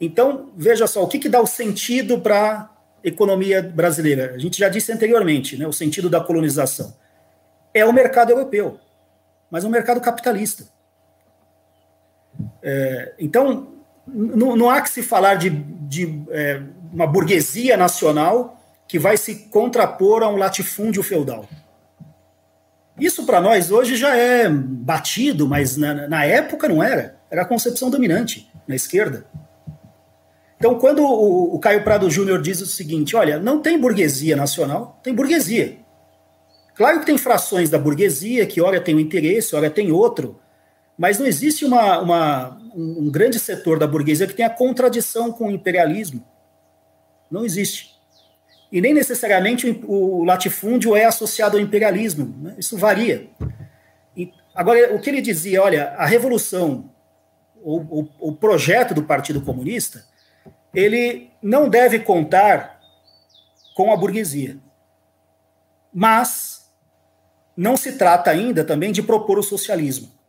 [0.00, 2.70] Então, veja só, o que, que dá o sentido para a
[3.04, 4.32] economia brasileira?
[4.34, 6.94] A gente já disse anteriormente, né, o sentido da colonização.
[7.74, 8.78] É o mercado europeu,
[9.50, 10.64] mas é um mercado capitalista.
[12.62, 13.68] É, então,
[14.06, 16.60] não, há que se falar de, de é,
[16.92, 21.48] uma burguesia nacional que vai se contrapor a um latifúndio feudal.
[22.98, 27.16] Isso para nós hoje já é batido, mas na, na, época não era.
[27.30, 29.24] Era a concepção dominante na esquerda.
[30.58, 34.98] Então, quando o, o Caio Prado Júnior diz o seguinte: olha, não tem burguesia nacional,
[35.02, 35.78] tem burguesia.
[36.74, 40.38] Claro que tem frações da burguesia que, ora, tem um interesse, ora, tem outro,
[41.00, 45.50] mas não existe uma, uma, um grande setor da burguesia que tenha contradição com o
[45.50, 46.22] imperialismo.
[47.30, 47.98] Não existe.
[48.70, 52.36] E nem necessariamente o latifúndio é associado ao imperialismo.
[52.42, 52.54] Né?
[52.58, 53.30] Isso varia.
[54.14, 56.92] E, agora, o que ele dizia, olha, a revolução,
[57.62, 60.04] o, o, o projeto do Partido Comunista,
[60.74, 62.78] ele não deve contar
[63.74, 64.58] com a burguesia.
[65.94, 66.70] Mas
[67.56, 70.19] não se trata ainda também de propor o socialismo.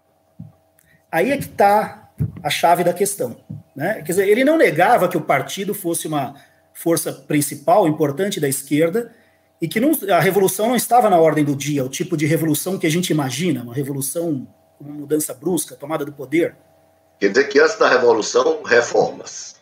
[1.11, 2.09] Aí é que está
[2.41, 3.37] a chave da questão.
[3.75, 3.95] Né?
[3.95, 6.35] Quer dizer, ele não negava que o partido fosse uma
[6.73, 9.13] força principal, importante da esquerda,
[9.61, 12.79] e que não, a revolução não estava na ordem do dia, o tipo de revolução
[12.79, 14.47] que a gente imagina, uma revolução,
[14.79, 16.55] uma mudança brusca, tomada do poder.
[17.19, 19.55] Quer dizer que antes da revolução, reformas.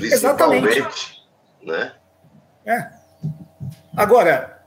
[0.00, 1.22] Exatamente.
[1.62, 1.92] Né?
[2.64, 2.88] É.
[3.94, 4.62] Agora,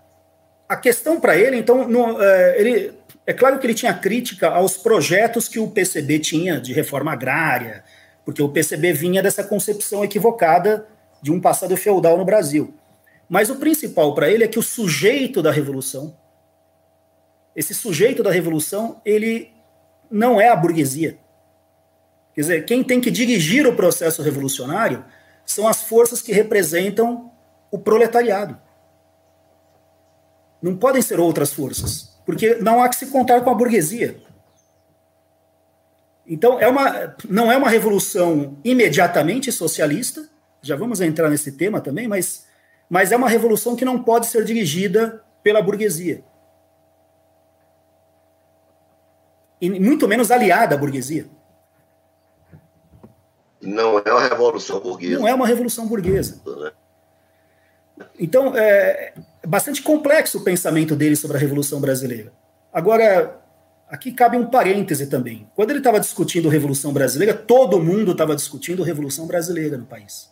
[0.69, 2.93] a questão para ele, então, é, ele
[3.25, 7.83] é claro que ele tinha crítica aos projetos que o PCB tinha de reforma agrária,
[8.25, 10.85] porque o PCB vinha dessa concepção equivocada
[11.21, 12.73] de um passado feudal no Brasil.
[13.29, 16.17] Mas o principal para ele é que o sujeito da revolução,
[17.55, 19.53] esse sujeito da revolução, ele
[20.11, 21.17] não é a burguesia.
[22.35, 25.05] Quer dizer, quem tem que dirigir o processo revolucionário
[25.45, 27.31] são as forças que representam
[27.71, 28.59] o proletariado.
[30.61, 34.21] Não podem ser outras forças porque não há que se contar com a burguesia.
[36.25, 40.27] Então, é uma, não é uma revolução imediatamente socialista,
[40.61, 42.45] já vamos entrar nesse tema também, mas,
[42.89, 46.23] mas é uma revolução que não pode ser dirigida pela burguesia.
[49.59, 51.27] E muito menos aliada à burguesia.
[53.61, 55.19] Não é uma revolução burguesa.
[55.19, 56.41] Não é uma revolução burguesa.
[58.19, 62.31] Então, é, é bastante complexo o pensamento dele sobre a Revolução Brasileira.
[62.71, 63.39] Agora,
[63.89, 65.47] aqui cabe um parêntese também.
[65.55, 69.85] Quando ele estava discutindo a Revolução Brasileira, todo mundo estava discutindo a Revolução Brasileira no
[69.85, 70.31] país.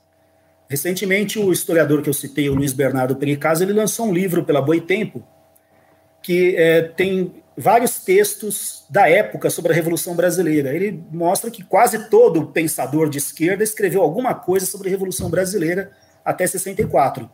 [0.67, 4.61] Recentemente, o historiador que eu citei, o Luiz Bernardo Pericasa, ele lançou um livro pela
[4.61, 5.23] Boitempo,
[6.21, 10.73] que é, tem vários textos da época sobre a Revolução Brasileira.
[10.73, 15.91] Ele mostra que quase todo pensador de esquerda escreveu alguma coisa sobre a Revolução Brasileira
[16.23, 17.29] até 64,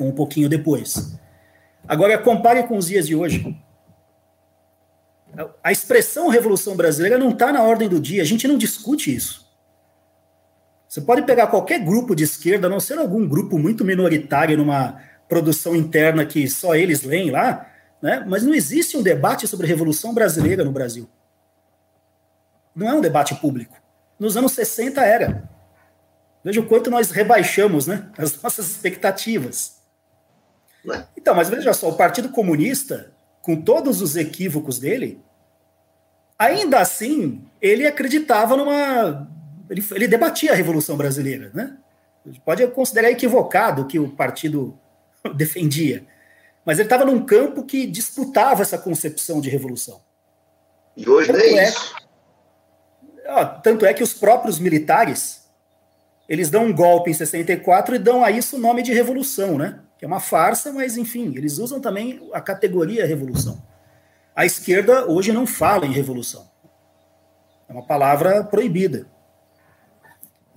[0.00, 1.18] um pouquinho depois.
[1.86, 3.56] Agora, compare com os dias de hoje.
[5.62, 9.46] A expressão Revolução Brasileira não está na ordem do dia, a gente não discute isso.
[10.88, 15.00] Você pode pegar qualquer grupo de esquerda, a não ser algum grupo muito minoritário numa
[15.28, 17.70] produção interna que só eles leem lá,
[18.00, 18.24] né?
[18.26, 21.08] mas não existe um debate sobre a Revolução Brasileira no Brasil.
[22.74, 23.76] Não é um debate público.
[24.18, 25.48] Nos anos 60 era.
[26.46, 29.78] Veja o quanto nós rebaixamos né, as nossas expectativas.
[31.16, 35.20] Então, mas veja só, o Partido Comunista, com todos os equívocos dele,
[36.38, 39.28] ainda assim, ele acreditava numa.
[39.68, 41.50] Ele, ele debatia a Revolução Brasileira.
[41.52, 41.76] Né?
[42.44, 44.78] Pode considerar equivocado o que o partido
[45.34, 46.06] defendia.
[46.64, 50.00] Mas ele estava num campo que disputava essa concepção de revolução.
[50.96, 51.96] E hoje tanto nem é, isso.
[53.30, 55.44] Ó, tanto é que os próprios militares
[56.28, 59.80] eles dão um golpe em 64 e dão a isso o nome de revolução, né?
[59.98, 63.62] Que é uma farsa, mas enfim, eles usam também a categoria revolução.
[64.34, 66.46] A esquerda hoje não fala em revolução.
[67.68, 69.06] É uma palavra proibida.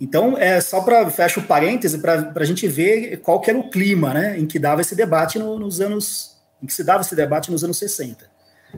[0.02, 3.70] Então, é só para fecha o parêntese para a gente ver qual que era o
[3.70, 7.16] clima, né, em que dava esse debate no, nos anos, em que se dava esse
[7.16, 8.26] debate nos anos 60.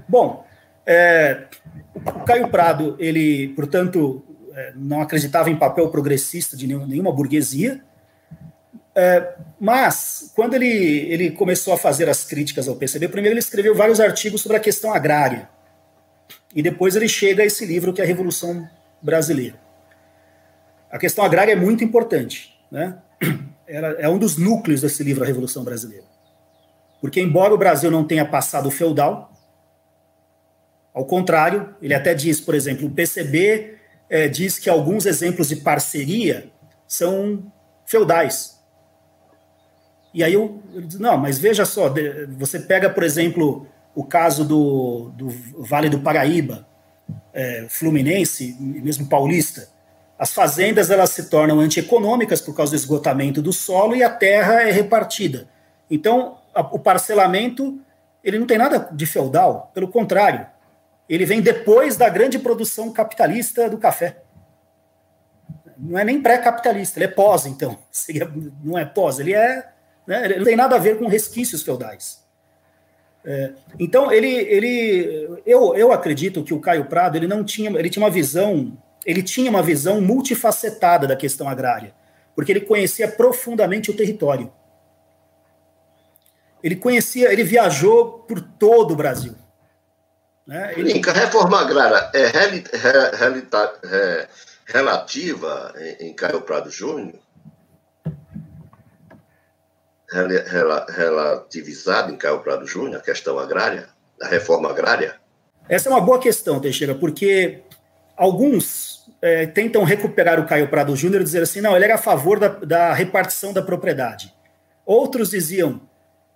[0.10, 0.46] Bom,
[0.86, 1.46] é,
[1.94, 4.24] o Caio Prado, ele, portanto,
[4.76, 7.82] não acreditava em papel progressista de nenhuma burguesia,
[8.94, 13.74] é, mas quando ele, ele começou a fazer as críticas ao PCB, primeiro ele escreveu
[13.74, 15.50] vários artigos sobre a questão agrária,
[16.54, 18.68] e depois ele chega a esse livro que é a Revolução
[19.02, 19.60] Brasileira.
[20.92, 22.98] A questão agrária é muito importante, né?
[23.68, 26.06] é um dos núcleos desse livro, A Revolução Brasileira.
[27.00, 29.32] Porque, embora o Brasil não tenha passado feudal,
[30.94, 33.78] ao contrário, ele até diz, por exemplo, o PCB
[34.12, 36.52] é, diz que alguns exemplos de parceria
[36.86, 37.50] são
[37.86, 38.60] feudais.
[40.14, 41.90] E aí eu, eu digo, não, mas veja só,
[42.38, 46.68] você pega, por exemplo, o caso do, do Vale do Paraíba,
[47.34, 49.70] é, Fluminense, mesmo paulista,
[50.20, 54.62] as fazendas elas se tornam antieconômicas por causa do esgotamento do solo e a terra
[54.62, 55.48] é repartida.
[55.90, 57.80] Então, a, o parcelamento
[58.22, 60.46] ele não tem nada de feudal, pelo contrário,
[61.10, 64.24] ele vem depois da grande produção capitalista do café.
[65.78, 67.78] Não é nem pré-capitalista, ele é pós, então.
[67.92, 68.32] Seria,
[68.64, 69.70] não é pós, ele é.
[70.08, 72.22] Né, ele não tem nada a ver com resquícios feudais.
[73.24, 77.90] É, então, ele, ele eu, eu acredito que o Caio Prado ele não tinha, ele
[77.90, 78.76] tinha uma visão
[79.06, 81.94] ele tinha uma visão multifacetada da questão agrária,
[82.36, 84.52] porque ele conhecia profundamente o território.
[86.64, 89.34] Ele conhecia, ele viajou por todo o Brasil.
[90.52, 90.74] Né?
[90.76, 91.02] Ele...
[91.02, 92.26] Reforma agrária é,
[93.86, 94.28] é
[94.66, 97.20] relativa em Caio Prado Júnior?
[100.94, 103.88] Relativizada em Caio Prado Júnior, a questão agrária,
[104.22, 105.16] a reforma agrária?
[105.70, 107.62] Essa é uma boa questão, Teixeira, porque
[108.18, 111.98] alguns é, tentam recuperar o Caio Prado Júnior e dizer assim, não, ele era a
[111.98, 114.36] favor da, da repartição da propriedade.
[114.86, 115.80] Outros diziam,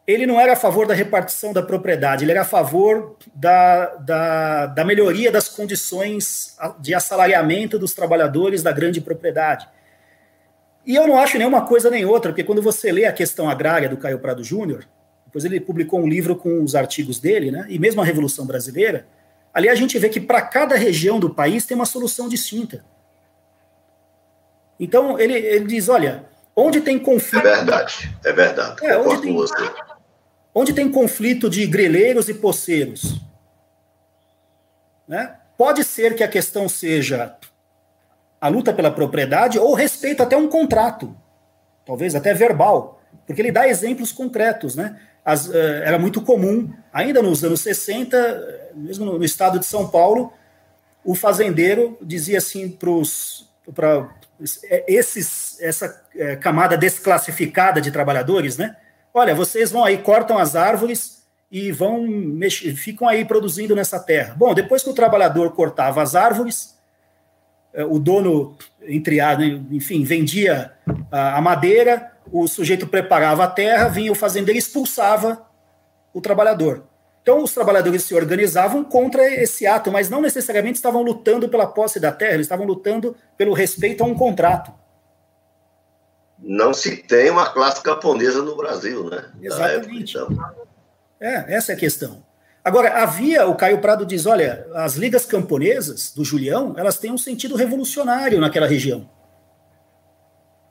[0.07, 4.65] ele não era a favor da repartição da propriedade, ele era a favor da, da,
[4.67, 9.67] da melhoria das condições de assalariamento dos trabalhadores da grande propriedade.
[10.85, 13.89] E eu não acho nenhuma coisa nem outra, porque quando você lê a questão agrária
[13.89, 14.87] do Caio Prado Júnior,
[15.25, 19.07] depois ele publicou um livro com os artigos dele, né, e mesmo a Revolução Brasileira,
[19.55, 22.83] Ali a gente vê que para cada região do país tem uma solução distinta.
[24.77, 27.47] Então, ele, ele diz: olha, onde tem conflito.
[27.47, 28.85] É verdade, é verdade.
[28.85, 29.33] É, onde, tem,
[30.57, 33.21] onde tem conflito de greleiros e poceiros,
[35.05, 35.35] né?
[35.57, 37.35] pode ser que a questão seja
[38.39, 41.15] a luta pela propriedade ou respeito até um contrato,
[41.85, 44.99] talvez até verbal, porque ele dá exemplos concretos, né?
[45.23, 50.31] As, uh, era muito comum, ainda nos anos 60, mesmo no, estado de São Paulo,
[51.03, 54.09] o fazendeiro dizia assim para
[54.87, 58.75] esses essa é, camada desclassificada de trabalhadores, né?
[59.17, 64.35] Olha, vocês vão aí cortam as árvores e vão mexer, ficam aí produzindo nessa terra.
[64.35, 66.77] Bom, depois que o trabalhador cortava as árvores,
[67.73, 70.73] é, o dono entre né, enfim, vendia
[71.09, 75.47] a madeira, o sujeito preparava a terra, vinha o fazendeiro e expulsava
[76.13, 76.83] o trabalhador.
[77.21, 82.01] Então, os trabalhadores se organizavam contra esse ato, mas não necessariamente estavam lutando pela posse
[82.01, 84.73] da terra, eles estavam lutando pelo respeito a um contrato.
[86.39, 89.25] Não se tem uma classe camponesa no Brasil, né?
[89.41, 90.17] Exatamente.
[90.17, 90.55] Época, então.
[91.19, 92.23] É, essa é a questão.
[92.63, 97.17] Agora, havia, o Caio Prado diz, olha, as ligas camponesas do Julião, elas têm um
[97.17, 99.07] sentido revolucionário naquela região.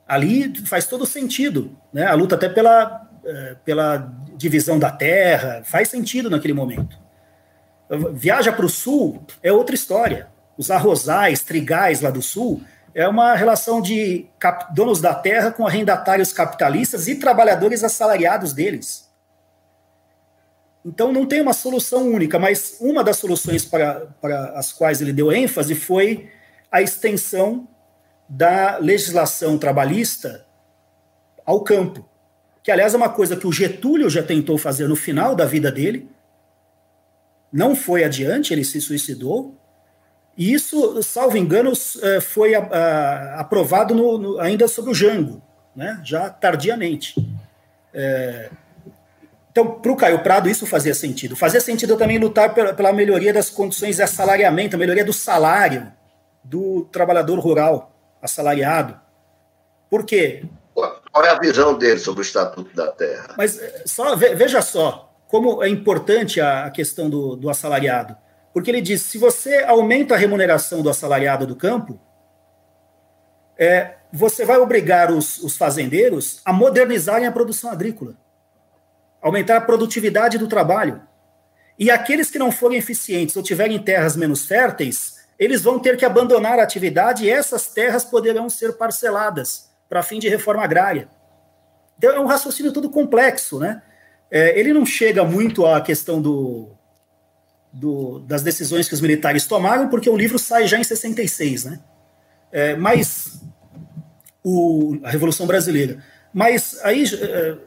[0.05, 2.05] Ali faz todo sentido, né?
[2.05, 6.97] A luta até pela, eh, pela divisão da terra, faz sentido naquele momento.
[8.13, 10.27] Viaja para o sul, é outra história.
[10.57, 12.61] Os arrozais, trigais lá do sul,
[12.95, 14.25] é uma relação de
[14.73, 19.11] donos da terra com arrendatários capitalistas e trabalhadores assalariados deles.
[20.85, 25.11] Então, não tem uma solução única, mas uma das soluções para, para as quais ele
[25.11, 26.31] deu ênfase foi
[26.71, 27.67] a extensão
[28.29, 30.45] da legislação trabalhista
[31.45, 32.07] ao campo.
[32.63, 35.69] Que, aliás, é uma coisa que o Getúlio já tentou fazer no final da vida
[35.69, 36.09] dele,
[37.51, 39.59] não foi adiante, ele se suicidou.
[40.37, 41.71] E isso, salvo engano,
[42.01, 45.41] é, foi aprovado no, no, ainda sob o Jango,
[45.75, 45.99] né?
[46.03, 47.15] já tardiamente.
[47.93, 48.49] É,
[49.49, 51.35] então, para o Caio Prado, isso fazia sentido.
[51.35, 55.93] Fazia sentido também lutar pela, pela melhoria das condições de assalariamento, a melhoria do salário
[56.43, 58.99] do trabalhador rural assalariado.
[59.89, 60.43] Por quê?
[60.73, 63.35] Qual é a visão dele sobre o Estatuto da Terra?
[63.37, 68.15] Mas eh, só veja só como é importante a, questão do, do assalariado.
[68.55, 71.99] Porque ele diz: se você aumenta a remuneração do assalariado do campo,
[73.59, 78.15] é, você vai obrigar os, os fazendeiros a modernizarem a produção agrícola
[79.25, 81.01] aumentar a produtividade do trabalho.
[81.79, 86.05] E aqueles que não forem eficientes ou tiverem terras menos férteis, eles vão ter que
[86.05, 91.09] abandonar a atividade e essas terras poderão ser parceladas para fim de reforma agrária.
[91.97, 93.81] Então é um raciocínio todo complexo, né?
[94.29, 96.74] É, ele não chega muito à questão do,
[97.75, 101.79] do, das decisões que os militares tomaram, porque o livro sai já em 66, né?
[102.51, 103.41] É, mas
[104.43, 106.03] o, a Revolução Brasileira.
[106.33, 107.57] Mas aí é,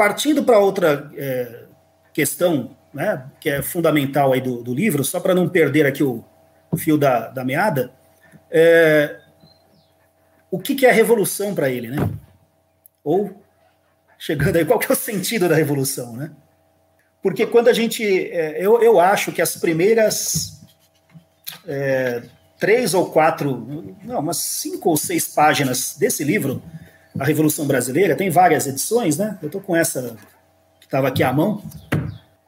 [0.00, 1.64] Partindo para outra é,
[2.10, 6.24] questão, né, que é fundamental aí do, do livro, só para não perder aqui o,
[6.70, 7.92] o fio da, da meada,
[8.50, 9.20] é,
[10.50, 12.10] o que, que é a revolução para ele, né?
[13.04, 13.42] Ou,
[14.18, 16.30] chegando aí, qual que é o sentido da revolução, né?
[17.22, 18.04] Porque quando a gente.
[18.04, 20.60] É, eu, eu acho que as primeiras
[21.66, 22.22] é,
[22.58, 26.62] três ou quatro, não, umas cinco ou seis páginas desse livro
[27.18, 29.38] a Revolução Brasileira, tem várias edições, né?
[29.42, 30.16] Eu estou com essa
[30.78, 31.62] que estava aqui à mão.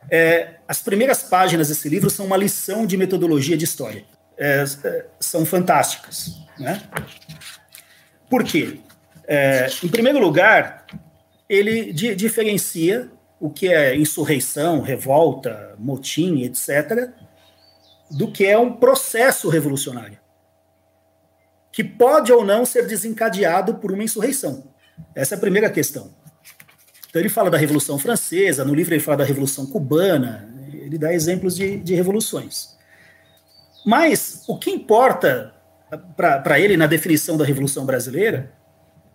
[0.08, 4.04] É, as primeiras páginas desse livro são uma lição de metodologia de história.
[4.38, 6.82] É, é, são fantásticas, né?
[8.30, 8.78] Por quê?
[9.26, 10.86] É, em primeiro lugar,
[11.48, 13.10] ele di diferencia
[13.42, 17.10] o que é insurreição, revolta, motim, etc.,
[18.08, 20.22] do que é um processo revolucionário
[21.72, 24.62] que pode ou não ser desencadeado por uma insurreição.
[25.12, 26.14] Essa é a primeira questão.
[27.08, 31.12] Então ele fala da Revolução Francesa, no livro ele fala da Revolução Cubana, ele dá
[31.12, 32.76] exemplos de, de revoluções.
[33.84, 35.52] Mas o que importa
[36.16, 38.52] para ele na definição da Revolução Brasileira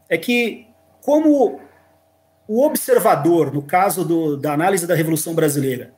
[0.10, 0.68] é que,
[1.02, 1.62] como
[2.48, 5.94] o observador, no caso do, da análise da Revolução Brasileira,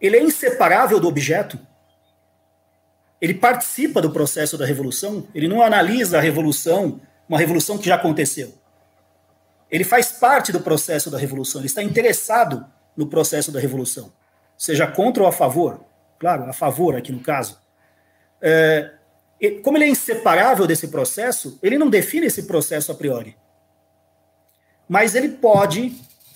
[0.00, 1.58] ele é inseparável do objeto,
[3.20, 7.96] ele participa do processo da revolução, ele não analisa a revolução, uma revolução que já
[7.96, 8.54] aconteceu.
[9.70, 12.64] Ele faz parte do processo da revolução, ele está interessado
[12.96, 14.10] no processo da revolução,
[14.56, 15.84] seja contra ou a favor,
[16.18, 17.60] claro, a favor aqui no caso.
[18.40, 18.94] É,
[19.62, 23.36] como ele é inseparável desse processo, ele não define esse processo a priori.
[24.90, 25.94] Mas ele pode,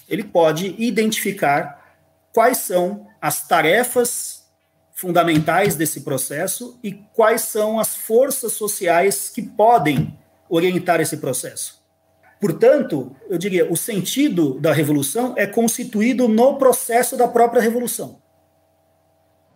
[0.08, 1.98] ele pode identificar
[2.32, 4.44] quais são as tarefas
[4.92, 10.16] fundamentais desse processo e quais são as forças sociais que podem
[10.48, 11.82] orientar esse processo.
[12.40, 18.22] Portanto, eu diria, o sentido da revolução é constituído no processo da própria revolução.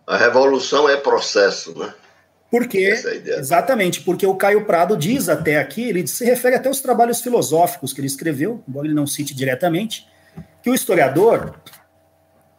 [0.05, 1.93] A revolução é processo, né?
[2.51, 6.81] Porque, é exatamente, porque o Caio Prado diz até aqui, ele se refere até aos
[6.81, 10.07] trabalhos filosóficos que ele escreveu, embora ele não cite diretamente,
[10.63, 11.61] que o historiador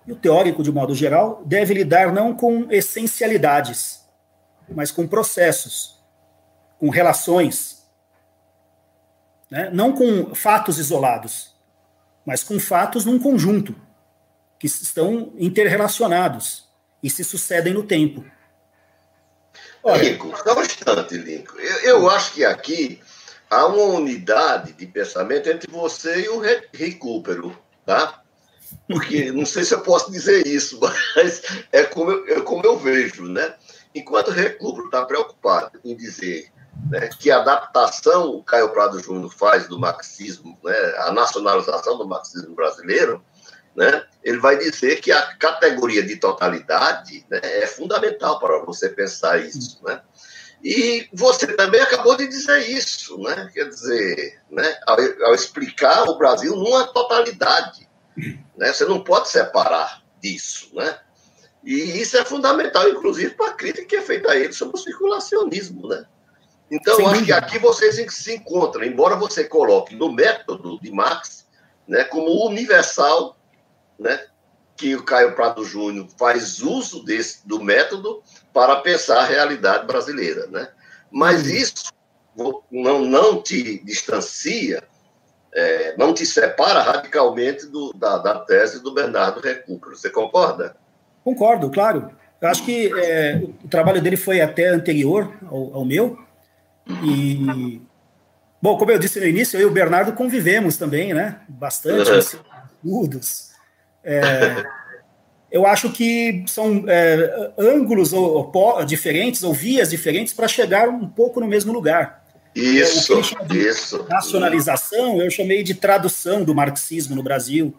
[0.07, 4.09] e o teórico, de modo geral, deve lidar não com essencialidades,
[4.69, 6.01] mas com processos,
[6.79, 7.85] com relações.
[9.51, 9.71] Né?
[9.73, 11.55] Não com fatos isolados,
[12.25, 13.75] mas com fatos num conjunto,
[14.59, 16.69] que estão interrelacionados
[17.03, 18.25] e se sucedem no tempo.
[19.85, 21.59] Lico, só um instante, Lico.
[21.59, 23.01] Eu, eu acho que aqui
[23.49, 26.41] há uma unidade de pensamento entre você e o
[26.73, 27.57] recupero,
[27.87, 28.21] tá?
[28.87, 30.79] porque não sei se eu posso dizer isso,
[31.17, 33.55] mas é como eu, é como eu vejo, né?
[33.95, 36.49] Enquanto o Recupro está preocupado em dizer
[36.89, 42.07] né, que a adaptação o Caio Prado Júnior faz do marxismo, né, a nacionalização do
[42.07, 43.21] marxismo brasileiro,
[43.81, 49.39] né, ele vai dizer que a categoria de totalidade né, é fundamental para você pensar
[49.39, 50.03] isso, né?
[50.63, 53.51] E você também acabou de dizer isso, né?
[53.55, 57.89] Quer dizer, né, ao, ao explicar o Brasil numa totalidade,
[58.55, 58.71] né?
[58.71, 60.99] Você não pode separar disso, né?
[61.65, 64.83] E isso é fundamental, inclusive, para a crítica que é feita a ele sobre o
[64.83, 66.05] circulacionismo, né?
[66.71, 71.47] Então, Sim, acho que aqui vocês se encontram, embora você coloque no método de Marx,
[71.89, 73.40] né, como universal,
[74.01, 74.21] né,
[74.77, 78.23] que o Caio Prado Júnior faz uso desse, do método
[78.53, 80.69] para pensar a realidade brasileira, né?
[81.11, 81.53] Mas uhum.
[81.53, 81.93] isso
[82.71, 84.83] não, não te distancia,
[85.53, 89.97] é, não te separa radicalmente do, da, da, tese do Bernardo Recupero.
[89.97, 90.75] Você concorda?
[91.23, 92.11] Concordo, claro.
[92.41, 96.19] Eu acho que é, o trabalho dele foi até anterior ao, ao meu,
[97.05, 97.81] e,
[98.61, 101.41] bom, como eu disse no início, eu e o Bernardo convivemos também, né?
[101.49, 102.11] Bastante,
[102.83, 103.50] estudos.
[104.05, 104.65] É,
[105.51, 111.09] eu acho que são é, ângulos ou, ou, diferentes ou vias diferentes para chegar um
[111.09, 112.25] pouco no mesmo lugar.
[112.55, 114.07] Isso, é, isso.
[114.09, 117.75] Nacionalização, eu chamei de tradução do marxismo no Brasil,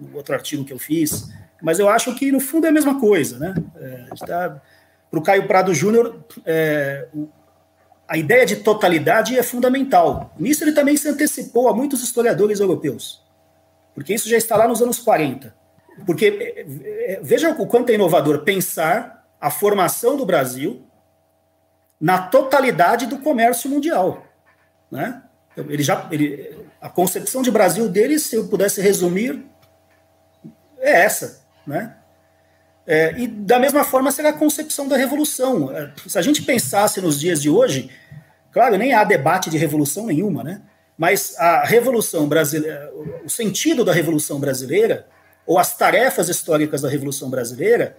[0.00, 1.28] no outro artigo que eu fiz.
[1.62, 3.54] Mas eu acho que, no fundo, é a mesma coisa, né?
[3.76, 4.60] É, tá,
[5.10, 7.06] para o Caio Prado Júnior, é,
[8.08, 10.34] a ideia de totalidade é fundamental.
[10.38, 13.22] Nisso ele também se antecipou a muitos historiadores europeus,
[13.94, 15.54] porque isso já está lá nos anos 40.
[16.04, 20.86] Porque é, é, veja o quanto é inovador pensar a formação do Brasil
[22.00, 24.26] na totalidade do comércio mundial,
[24.90, 25.22] né?
[25.56, 29.46] Ele já, ele, a concepção de Brasil dele, se eu pudesse resumir,
[30.78, 31.96] é essa, né?
[32.86, 35.70] É, e da mesma forma será a concepção da revolução.
[36.06, 37.90] Se a gente pensasse nos dias de hoje,
[38.52, 40.62] claro, nem há debate de revolução nenhuma, né?
[40.96, 42.92] Mas a revolução brasileira,
[43.24, 45.06] o sentido da revolução brasileira
[45.46, 47.96] ou as tarefas históricas da revolução brasileira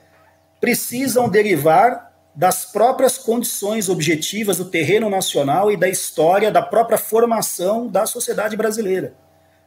[0.60, 7.88] precisam derivar das próprias condições objetivas do terreno nacional e da história da própria formação
[7.88, 9.14] da sociedade brasileira.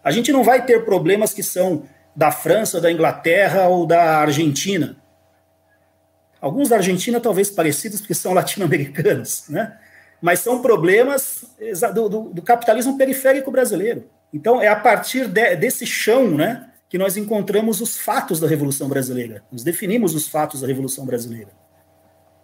[0.04, 5.00] A gente não vai ter problemas que são da França, da Inglaterra ou da Argentina
[6.40, 9.76] Alguns da Argentina talvez parecidos, porque são latino-americanos, né?
[10.22, 11.44] mas são problemas
[11.94, 14.08] do, do, do, capitalismo periférico brasileiro.
[14.32, 18.88] Então, é a partir de, desse chão né, que nós encontramos os fatos da Revolução
[18.88, 19.44] Brasileira.
[19.50, 21.52] Nós definimos os fatos da Revolução Brasileira.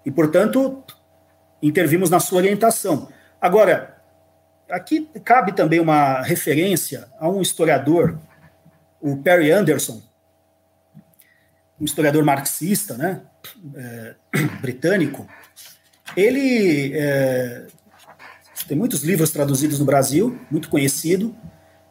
[0.05, 0.85] E, portanto,
[1.61, 3.09] intervimos na sua orientação.
[3.41, 4.01] Agora,
[4.71, 8.21] aqui cabe também uma referência a um historiador,
[9.01, 10.01] o Perry Anderson,
[11.81, 13.23] um historiador marxista, né?
[13.75, 14.15] é,
[14.63, 15.27] britânico,
[16.17, 17.67] ele é,
[18.69, 21.37] tem muitos livros traduzidos no Brasil, muito conhecido,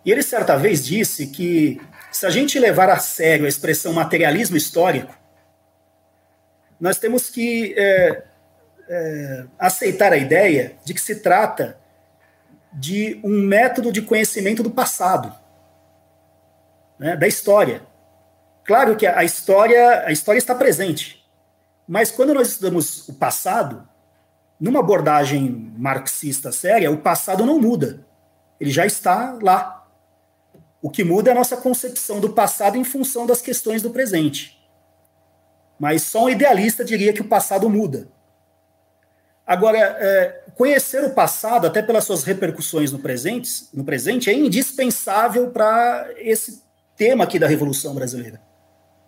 [0.06, 1.82] e ele certa vez disse que
[2.16, 5.14] se a gente levar a sério a expressão materialismo histórico,
[6.80, 8.24] nós temos que é,
[8.88, 11.78] é, aceitar a ideia de que se trata
[12.72, 15.36] de um método de conhecimento do passado,
[16.98, 17.82] né, da história.
[18.64, 21.22] Claro que a história, a história está presente,
[21.86, 23.86] mas quando nós estudamos o passado,
[24.58, 28.06] numa abordagem marxista séria, o passado não muda.
[28.58, 29.85] Ele já está lá.
[30.86, 34.56] O que muda é a nossa concepção do passado em função das questões do presente.
[35.80, 38.08] Mas só um idealista diria que o passado muda.
[39.48, 45.50] Agora, é, conhecer o passado, até pelas suas repercussões no presente, no presente, é indispensável
[45.50, 46.62] para esse
[46.96, 48.40] tema aqui da Revolução Brasileira.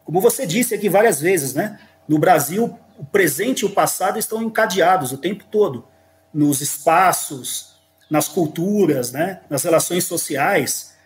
[0.03, 1.79] Como você disse aqui várias vezes, né?
[2.07, 5.87] No Brasil, o presente e o passado estão encadeados o tempo todo,
[6.33, 10.96] nos espaços, nas culturas, né, nas relações sociais.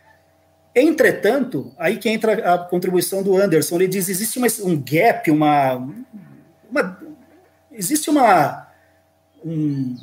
[0.73, 5.75] Entretanto, aí que entra a contribuição do Anderson, ele diz existe uma, um gap, uma,
[6.69, 6.99] uma
[7.71, 8.67] existe uma
[9.43, 9.95] um,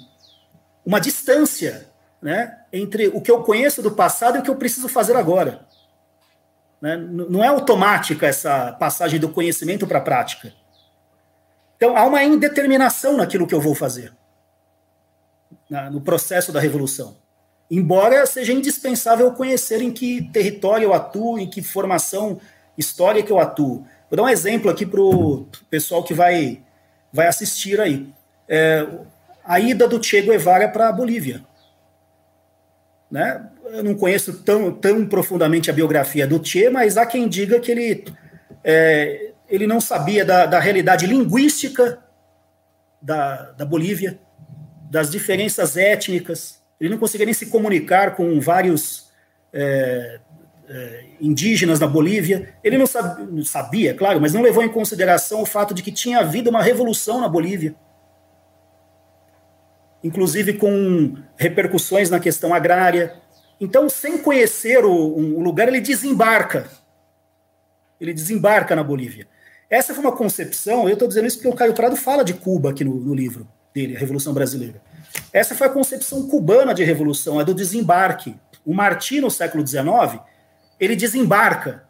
[0.84, 1.88] uma distância,
[2.20, 5.66] né, entre o que eu conheço do passado e o que eu preciso fazer agora.
[6.80, 6.96] Né?
[6.96, 10.52] Não é automática essa passagem do conhecimento para a prática.
[11.76, 14.12] Então, há uma indeterminação naquilo que eu vou fazer,
[15.70, 17.16] na, no processo da revolução.
[17.70, 22.40] Embora seja indispensável conhecer em que território eu atuo, em que formação
[22.76, 23.86] histórica eu atuo.
[24.10, 26.62] Vou dar um exemplo aqui para o pessoal que vai,
[27.12, 28.08] vai assistir aí.
[28.48, 28.86] É,
[29.44, 31.42] a ida do Che Guevara para a Bolívia.
[33.10, 33.46] Né?
[33.64, 37.70] Eu não conheço tão, tão profundamente a biografia do Che, mas há quem diga que
[37.70, 38.04] ele
[38.64, 41.98] é, ele não sabia da, da realidade linguística
[43.00, 44.18] da, da Bolívia,
[44.90, 49.10] das diferenças étnicas, ele não conseguia nem se comunicar com vários
[49.52, 50.20] é,
[50.68, 52.54] é, indígenas na Bolívia.
[52.62, 56.20] Ele não sabia, sabia, claro, mas não levou em consideração o fato de que tinha
[56.20, 57.74] havido uma revolução na Bolívia
[60.02, 63.14] inclusive com repercussões na questão agrária.
[63.60, 66.68] Então, sem conhecer o, um lugar, ele desembarca.
[68.00, 69.26] Ele desembarca na Bolívia.
[69.68, 72.70] Essa foi uma concepção, eu estou dizendo isso porque o Caio Prado fala de Cuba
[72.70, 74.80] aqui no, no livro dele, a Revolução Brasileira.
[75.32, 78.36] Essa foi a concepção cubana de revolução, é do desembarque.
[78.64, 80.20] O Martí, no século XIX,
[80.78, 81.84] ele desembarca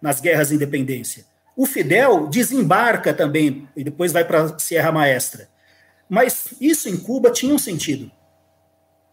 [0.00, 1.24] nas guerras de independência.
[1.56, 5.48] O Fidel desembarca também e depois vai para Sierra Maestra.
[6.08, 8.10] Mas isso em Cuba tinha um sentido.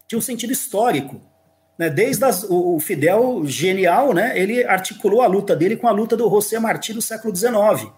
[0.06, 1.20] Tinha um sentido histórico.
[1.78, 1.88] Né?
[1.88, 4.38] Desde as, o, Fidel, genial, né?
[4.38, 7.90] ele articulou a luta dele com a luta do José Martí do século XIX.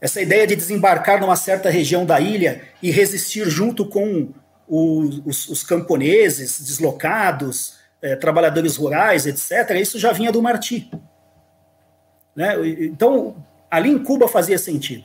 [0.00, 4.30] Essa ideia de desembarcar numa certa região da ilha e resistir junto com
[4.68, 10.90] os, os, os camponeses deslocados, é, trabalhadores rurais, etc., isso já vinha do Martí.
[12.34, 12.54] Né?
[12.82, 13.36] Então,
[13.70, 15.04] ali em Cuba fazia sentido.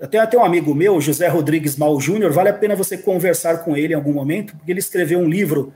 [0.00, 3.58] Eu tenho até um amigo meu, José Rodrigues Mal Júnior, vale a pena você conversar
[3.58, 5.74] com ele em algum momento, porque ele escreveu um livro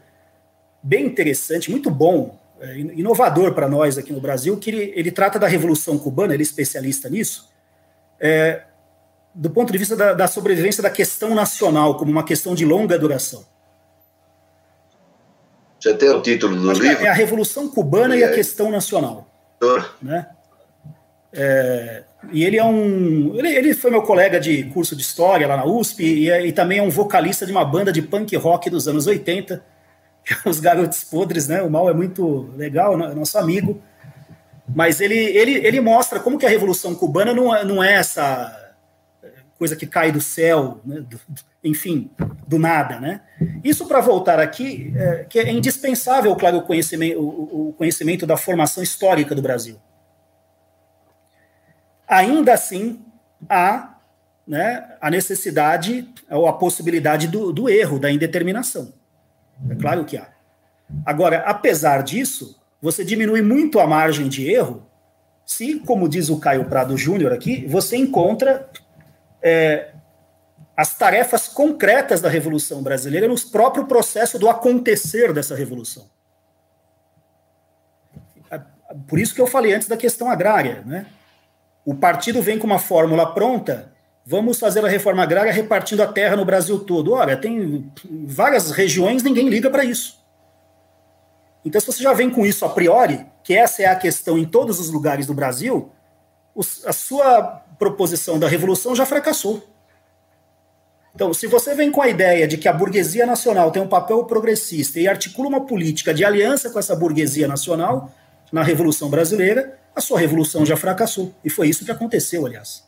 [0.82, 5.38] bem interessante, muito bom, é, inovador para nós aqui no Brasil, que ele, ele, trata
[5.38, 7.50] da Revolução Cubana, ele é especialista nisso,
[8.20, 8.62] é,
[9.34, 12.98] do ponto de vista da, da, sobrevivência da questão nacional, como uma questão de longa
[12.98, 13.44] duração.
[15.80, 17.04] Você tem o título do Acho livro?
[17.04, 19.28] É a Revolução Cubana e, e a Questão Nacional.
[20.00, 20.26] Né?
[21.32, 23.34] É, e ele é um.
[23.34, 26.78] Ele, ele, foi meu colega de curso de história lá na USP e, e, também
[26.78, 29.62] é um vocalista de uma banda de punk rock dos anos 80,
[30.30, 31.60] é Os Garotos Podres, né?
[31.60, 33.82] O Mal é muito legal, é nosso amigo.
[34.68, 38.60] Mas ele, ele, ele mostra como que a Revolução Cubana não, é, não é essa
[39.58, 41.04] coisa que cai do céu, né?
[41.62, 42.10] enfim,
[42.46, 43.22] do nada, né?
[43.62, 48.36] Isso para voltar aqui, é, que é indispensável, claro, o conhecimento, o, o conhecimento da
[48.36, 49.78] formação histórica do Brasil
[52.06, 53.04] ainda assim
[53.48, 53.96] há
[54.46, 58.92] né, a necessidade ou a possibilidade do, do erro, da indeterminação.
[59.70, 60.28] É claro que há.
[61.04, 64.86] Agora, apesar disso, você diminui muito a margem de erro
[65.46, 68.68] se, como diz o Caio Prado Júnior aqui, você encontra
[69.42, 69.92] é,
[70.76, 76.04] as tarefas concretas da Revolução Brasileira no próprio processo do acontecer dessa revolução.
[79.08, 81.06] Por isso que eu falei antes da questão agrária, né?
[81.86, 83.94] O partido vem com uma fórmula pronta,
[84.26, 87.12] vamos fazer a reforma agrária repartindo a terra no Brasil todo.
[87.12, 87.90] Olha, tem
[88.26, 90.22] várias regiões, ninguém liga para isso.
[91.64, 94.44] Então, se você já vem com isso a priori, que essa é a questão em
[94.44, 95.90] todos os lugares do Brasil,
[96.84, 97.42] a sua
[97.78, 99.62] proposição da revolução já fracassou.
[101.14, 104.24] Então, se você vem com a ideia de que a burguesia nacional tem um papel
[104.24, 108.12] progressista e articula uma política de aliança com essa burguesia nacional
[108.52, 111.32] na Revolução Brasileira, a sua revolução já fracassou.
[111.44, 112.84] E foi isso que aconteceu, aliás.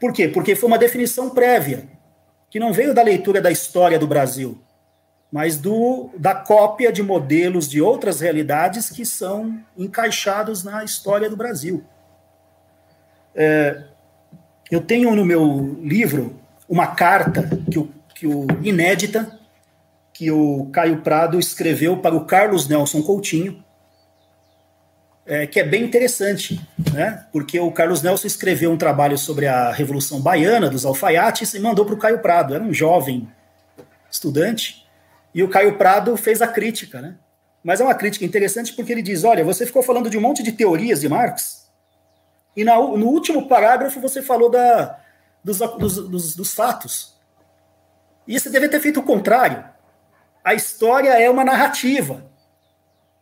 [0.00, 0.28] Por quê?
[0.28, 1.86] Porque foi uma definição prévia,
[2.48, 4.58] que não veio da leitura da história do Brasil,
[5.30, 11.36] mas do, da cópia de modelos de outras realidades que são encaixados na história do
[11.36, 11.84] Brasil.
[13.34, 13.84] É,
[14.70, 19.38] eu tenho no meu livro uma carta que o, que o inédita
[20.12, 23.64] que o Caio Prado escreveu para o Carlos Nelson Coutinho,
[25.24, 26.60] é, que é bem interessante,
[26.92, 27.24] né?
[27.32, 31.86] Porque o Carlos Nelson escreveu um trabalho sobre a Revolução Baiana dos alfaiates e mandou
[31.86, 32.54] para o Caio Prado.
[32.54, 33.28] Era um jovem
[34.10, 34.79] estudante
[35.34, 37.16] e o Caio Prado fez a crítica, né?
[37.62, 40.42] Mas é uma crítica interessante porque ele diz: olha, você ficou falando de um monte
[40.42, 41.60] de teorias de Marx
[42.56, 44.98] e na, no último parágrafo você falou da,
[45.42, 47.18] dos, dos, dos, dos fatos.
[48.26, 49.64] E você deve ter feito o contrário.
[50.44, 52.24] A história é uma narrativa.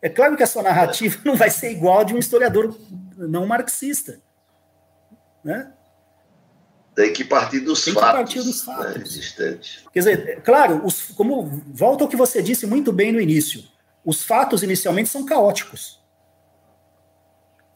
[0.00, 2.76] É claro que a sua narrativa não vai ser igual a de um historiador
[3.16, 4.20] não marxista.
[5.42, 5.72] Né?
[6.98, 8.08] Tem que partir dos Tem fatos.
[8.10, 8.96] Tem que partir dos né, fatos.
[8.96, 9.84] Né, existentes.
[9.92, 13.62] Quer dizer, é claro, os, como volta ao que você disse muito bem no início,
[14.04, 16.00] os fatos inicialmente são caóticos.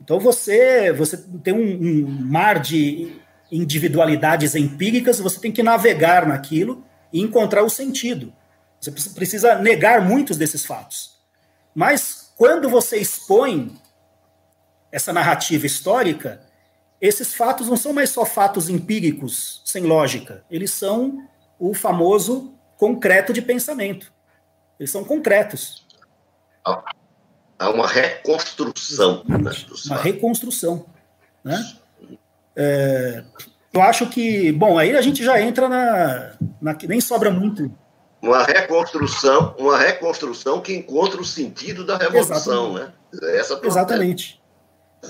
[0.00, 3.16] Então você, você tem um, um mar de
[3.48, 8.34] individualidades empíricas, você tem que navegar naquilo e encontrar o sentido.
[8.80, 11.16] Você precisa negar muitos desses fatos.
[11.72, 13.80] Mas quando você expõe
[14.90, 16.40] essa narrativa histórica,
[17.02, 20.44] esses fatos não são mais só fatos empíricos, sem lógica.
[20.48, 21.28] Eles são
[21.58, 24.12] o famoso concreto de pensamento.
[24.78, 25.84] Eles são concretos.
[26.64, 29.24] Há uma reconstrução.
[29.26, 29.36] Né,
[29.86, 30.86] uma reconstrução.
[31.42, 31.76] Né?
[32.54, 33.24] É,
[33.72, 36.78] eu acho que, bom, aí a gente já entra na, na.
[36.86, 37.68] Nem sobra muito
[38.22, 42.92] uma reconstrução, uma reconstrução que encontra o sentido da revolução, Exatamente.
[43.20, 43.36] né?
[43.36, 44.41] Essa Exatamente.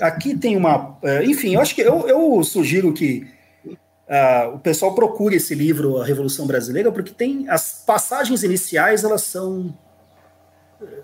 [0.01, 3.27] Aqui tem uma, é, enfim, eu acho que eu, eu sugiro que
[3.65, 9.21] uh, o pessoal procure esse livro, A Revolução Brasileira, porque tem as passagens iniciais, elas
[9.21, 9.77] são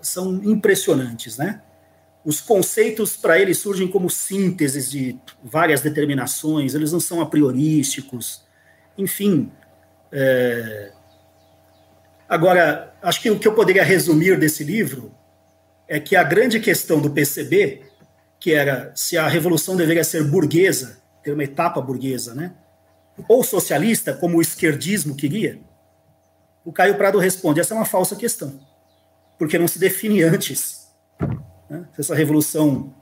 [0.02, 1.62] são impressionantes, né?
[2.24, 8.44] Os conceitos para ele surgem como sínteses de várias determinações, eles não são a priorísticos,
[8.96, 9.50] enfim.
[10.12, 10.92] É...
[12.28, 15.14] Agora, acho que o que eu poderia resumir desse livro
[15.88, 17.82] é que a grande questão do PCB,
[18.40, 22.54] que era se a revolução deveria ser burguesa, ter uma etapa burguesa, né?
[23.28, 25.60] Ou socialista, como o esquerdismo queria,
[26.64, 28.58] o Caio Prado responde: essa é uma falsa questão,
[29.38, 30.88] porque não se define antes
[31.68, 31.86] né?
[31.92, 32.94] se essa revolução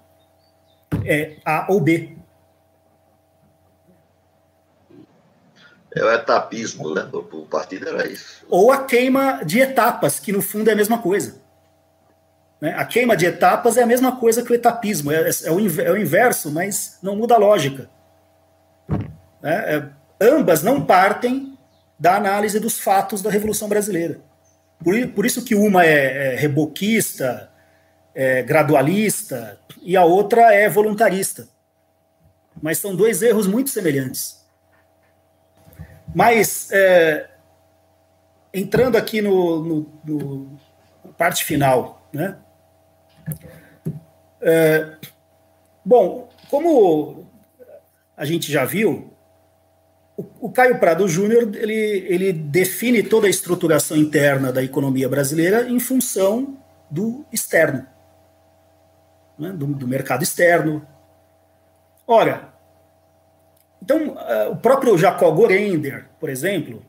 [1.05, 2.17] é A ou B.
[5.95, 7.09] É o etapismo, né?
[7.13, 8.45] O partido era isso.
[8.49, 11.41] Ou a queima de etapas, que no fundo é a mesma coisa.
[12.61, 12.75] Né?
[12.77, 15.91] A queima de etapas é a mesma coisa que o etapismo, é, é, o, é
[15.93, 17.89] o, inverso, mas não muda a lógica.
[19.43, 19.77] Né?
[19.77, 19.85] É,
[20.21, 21.57] ambas não partem
[21.99, 24.21] da análise dos fatos da Revolução Brasileira.
[25.15, 27.51] Por, isso que uma é, é reboquista,
[28.15, 31.49] é gradualista, e a outra é voluntarista.
[32.61, 34.45] Mas são dois erros muito semelhantes.
[36.15, 37.29] Mas, é,
[38.55, 40.59] entrando aqui no, no, no
[41.17, 42.37] parte final, né?
[44.41, 44.97] É,
[45.85, 47.27] bom, como
[48.17, 49.13] a gente já viu,
[50.17, 51.75] o, o Caio Prado Júnior ele,
[52.09, 56.59] ele define toda a estruturação interna da economia brasileira em função
[56.91, 57.87] do externo,
[59.39, 60.87] né, do, do mercado externo.
[62.07, 62.53] Ora,
[63.83, 66.83] então, uh, o próprio Jacob Gorender, por exemplo,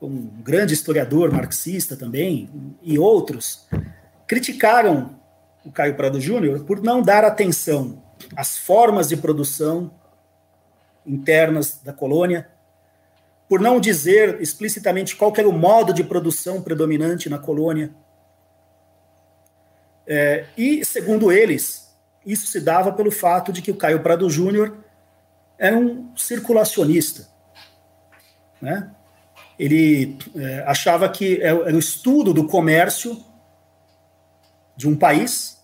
[0.00, 2.48] um grande historiador marxista também,
[2.82, 3.66] e outros,
[4.26, 5.21] criticaram
[5.64, 8.02] o Caio Prado Júnior por não dar atenção
[8.36, 9.90] às formas de produção
[11.06, 12.48] internas da colônia,
[13.48, 17.92] por não dizer explicitamente qual era o modo de produção predominante na colônia.
[20.06, 21.92] É, e, segundo eles,
[22.24, 24.78] isso se dava pelo fato de que o Caio Prado Júnior
[25.58, 27.28] era um circulacionista.
[28.60, 28.90] Né?
[29.58, 33.22] Ele é, achava que é, era o estudo do comércio
[34.82, 35.58] de um país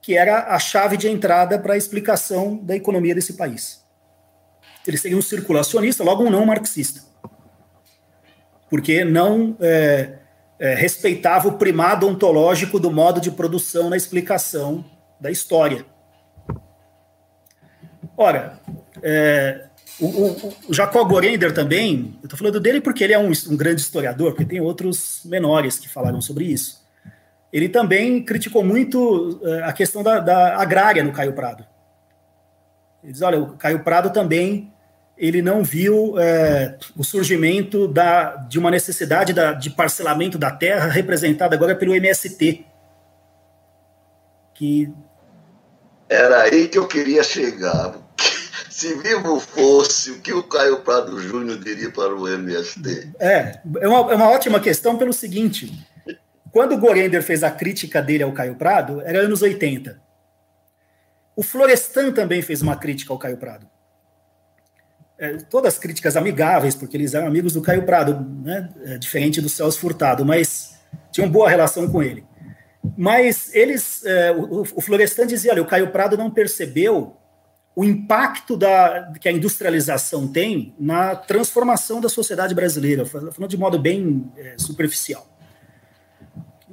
[0.00, 3.84] que era a chave de entrada para a explicação da economia desse país.
[4.86, 7.02] Ele seria um circulacionista, logo um não marxista,
[8.70, 10.18] porque não é,
[10.58, 14.84] é, respeitava o primado ontológico do modo de produção na explicação
[15.20, 15.84] da história.
[18.16, 18.60] Ora,
[19.02, 19.66] é,
[19.98, 23.56] o, o, o Jacob Gorender também, eu estou falando dele porque ele é um, um
[23.56, 26.87] grande historiador, porque tem outros menores que falaram sobre isso
[27.52, 31.64] ele também criticou muito uh, a questão da, da, agrária no Caio Prado.
[33.02, 34.72] Ele diz, olha, o Caio Prado também
[35.16, 36.18] ele não viu uh,
[36.96, 42.64] o surgimento da, de uma necessidade da, de parcelamento da terra representada agora pelo MST.
[44.54, 44.92] Que...
[46.08, 47.94] Era aí que eu queria chegar.
[48.70, 53.12] Se vivo fosse, o que o Caio Prado Júnior diria para o MST?
[53.18, 55.72] É, é uma, é uma ótima questão pelo seguinte
[56.50, 60.00] quando o Gorender fez a crítica dele ao Caio Prado, era anos 80.
[61.36, 63.68] O Florestan também fez uma crítica ao Caio Prado.
[65.18, 68.68] É, todas críticas amigáveis, porque eles eram amigos do Caio Prado, né?
[68.84, 70.76] é, diferente do Celso Furtado, mas
[71.10, 72.24] tinham boa relação com ele.
[72.96, 77.16] Mas eles, é, o, o Florestan dizia: olha, o Caio Prado não percebeu
[77.74, 83.78] o impacto da, que a industrialização tem na transformação da sociedade brasileira, falando de modo
[83.78, 85.37] bem é, superficial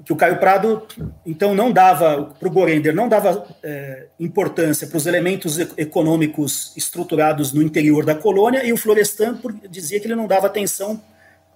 [0.05, 0.83] que o Caio Prado,
[1.25, 7.51] então, não dava, para o Gorender, não dava é, importância para os elementos econômicos estruturados
[7.51, 11.01] no interior da colônia, e o Florestan dizia que ele não dava atenção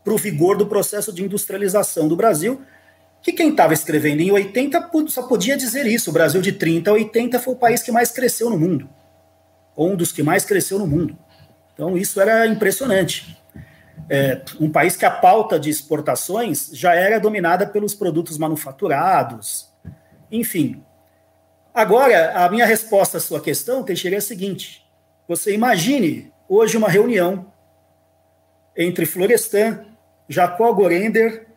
[0.04, 2.60] para o vigor do processo de industrialização do Brasil,
[3.22, 6.10] que quem estava escrevendo em 80 só podia dizer isso.
[6.10, 8.90] O Brasil de 30 a 80 foi o país que mais cresceu no mundo,
[9.76, 11.16] ou um dos que mais cresceu no mundo.
[11.76, 13.39] Então, isso era impressionante
[14.10, 19.70] é, um país que a pauta de exportações já era dominada pelos produtos manufaturados,
[20.32, 20.84] enfim.
[21.74, 24.86] Agora, a minha resposta à sua questão, Teixeira, é a seguinte:
[25.28, 27.52] você imagine hoje uma reunião
[28.76, 29.86] entre Florestan,
[30.28, 31.48] Jacó Gorender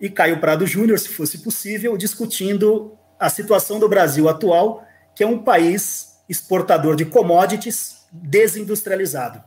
[0.00, 4.84] e Caio Prado Júnior, se fosse possível, discutindo a situação do Brasil atual,
[5.14, 9.42] que é um país exportador de commodities desindustrializado.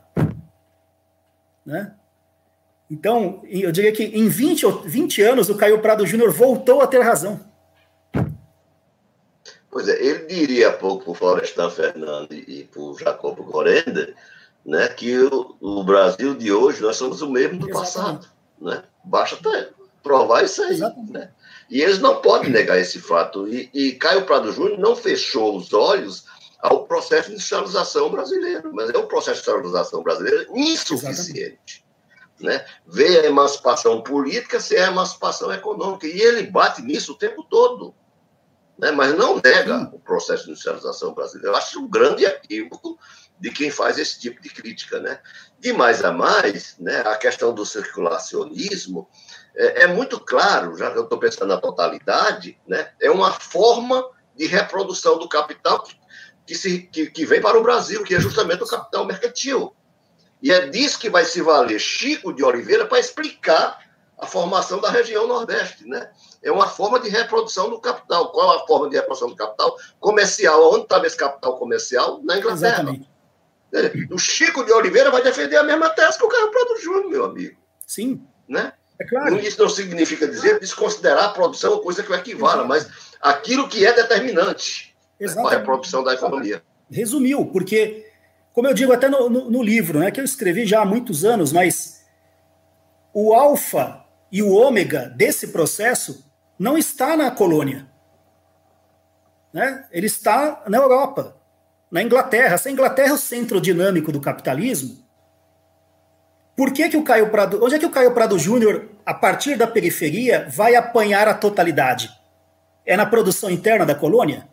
[1.64, 1.92] Né?
[2.90, 7.00] Então, eu diria que em 20, 20 anos o Caio Prado Júnior voltou a ter
[7.00, 7.40] razão.
[9.70, 14.14] Pois é, ele diria há pouco para o Florestan Fernandes e para o Jacobo Gorenda
[14.66, 17.94] né, que o, o, Brasil de hoje nós somos o mesmo do Exatamente.
[17.94, 18.28] passado.
[18.60, 18.82] Né?
[19.04, 19.72] Basta
[20.02, 20.80] provar isso aí.
[21.10, 21.30] Né?
[21.70, 23.46] E eles não podem negar esse fato.
[23.46, 26.24] E, e Caio Prado Júnior não fechou os olhos
[26.60, 31.85] ao processo de industrialização brasileiro, mas é um processo de industrialização brasileiro insuficiente.
[32.40, 32.64] Né?
[32.86, 36.06] Vê a emancipação política sem a emancipação econômica.
[36.06, 37.94] E ele bate nisso o tempo todo.
[38.78, 38.90] Né?
[38.90, 41.52] Mas não nega o processo de industrialização brasileiro.
[41.52, 42.98] Eu acho um grande equívoco
[43.38, 45.00] de quem faz esse tipo de crítica.
[45.00, 45.18] Né?
[45.58, 49.08] De mais a mais, né, a questão do circulacionismo
[49.56, 54.06] é, é muito claro, já que eu estou pensando na totalidade, né, é uma forma
[54.36, 55.98] de reprodução do capital que,
[56.46, 59.74] que, se, que, que vem para o Brasil, que é justamente o capital mercantil.
[60.42, 63.78] E é disso que vai se valer Chico de Oliveira para explicar
[64.18, 65.86] a formação da região Nordeste.
[65.86, 66.10] Né?
[66.42, 68.32] É uma forma de reprodução do capital.
[68.32, 69.76] Qual é a forma de reprodução do capital?
[69.98, 70.72] Comercial.
[70.72, 72.20] Onde estava esse capital comercial?
[72.22, 72.82] Na Inglaterra.
[72.82, 73.16] Exatamente.
[74.10, 77.24] O Chico de Oliveira vai defender a mesma tese que o Carlos Prado Júnior, meu
[77.24, 77.56] amigo.
[77.86, 78.22] Sim.
[78.48, 78.72] Né?
[78.98, 79.38] É claro.
[79.38, 82.88] Isso não significa dizer desconsiderar a produção ou coisa que o equivala, mas
[83.20, 86.62] aquilo que é determinante né, para a reprodução da economia.
[86.90, 88.05] Resumiu, porque,
[88.56, 91.26] como eu digo até no, no, no livro, né, que eu escrevi já há muitos
[91.26, 92.02] anos, mas
[93.12, 94.02] o alfa
[94.32, 96.24] e o ômega desse processo
[96.58, 97.86] não está na colônia.
[99.52, 99.86] Né?
[99.92, 101.36] Ele está na Europa
[101.90, 102.56] na Inglaterra.
[102.56, 105.04] Se a Inglaterra é o centro dinâmico do capitalismo,
[106.56, 107.62] por que, que o Caio Prado.
[107.62, 112.08] Onde é que o Caio Prado Júnior, a partir da periferia, vai apanhar a totalidade?
[112.86, 114.48] É na produção interna da colônia?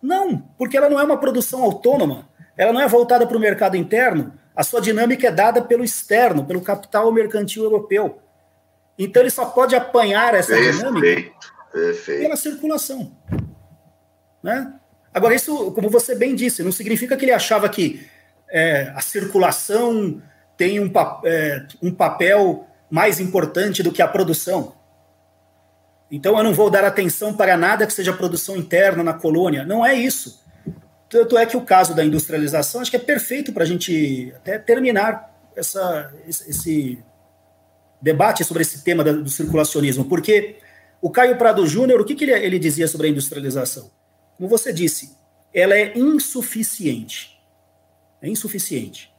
[0.00, 2.27] Não, porque ela não é uma produção autônoma,
[2.58, 6.44] ela não é voltada para o mercado interno, a sua dinâmica é dada pelo externo,
[6.44, 8.20] pelo capital mercantil europeu.
[8.98, 11.32] Então ele só pode apanhar essa perfeito, dinâmica
[11.72, 12.20] perfeito.
[12.22, 13.16] pela circulação.
[14.42, 14.74] Né?
[15.14, 18.04] Agora, isso, como você bem disse, não significa que ele achava que
[18.50, 20.20] é, a circulação
[20.56, 20.90] tem um,
[21.24, 24.74] é, um papel mais importante do que a produção.
[26.10, 29.64] Então eu não vou dar atenção para nada que seja produção interna na colônia.
[29.64, 30.42] Não é isso.
[31.08, 34.58] Tanto é que o caso da industrialização acho que é perfeito para a gente até
[34.58, 37.02] terminar essa, esse
[38.00, 40.56] debate sobre esse tema do circulacionismo, porque
[41.00, 43.90] o Caio Prado Júnior, o que, que ele, ele dizia sobre a industrialização?
[44.36, 45.16] Como você disse,
[45.52, 47.40] ela é insuficiente.
[48.20, 49.12] É insuficiente.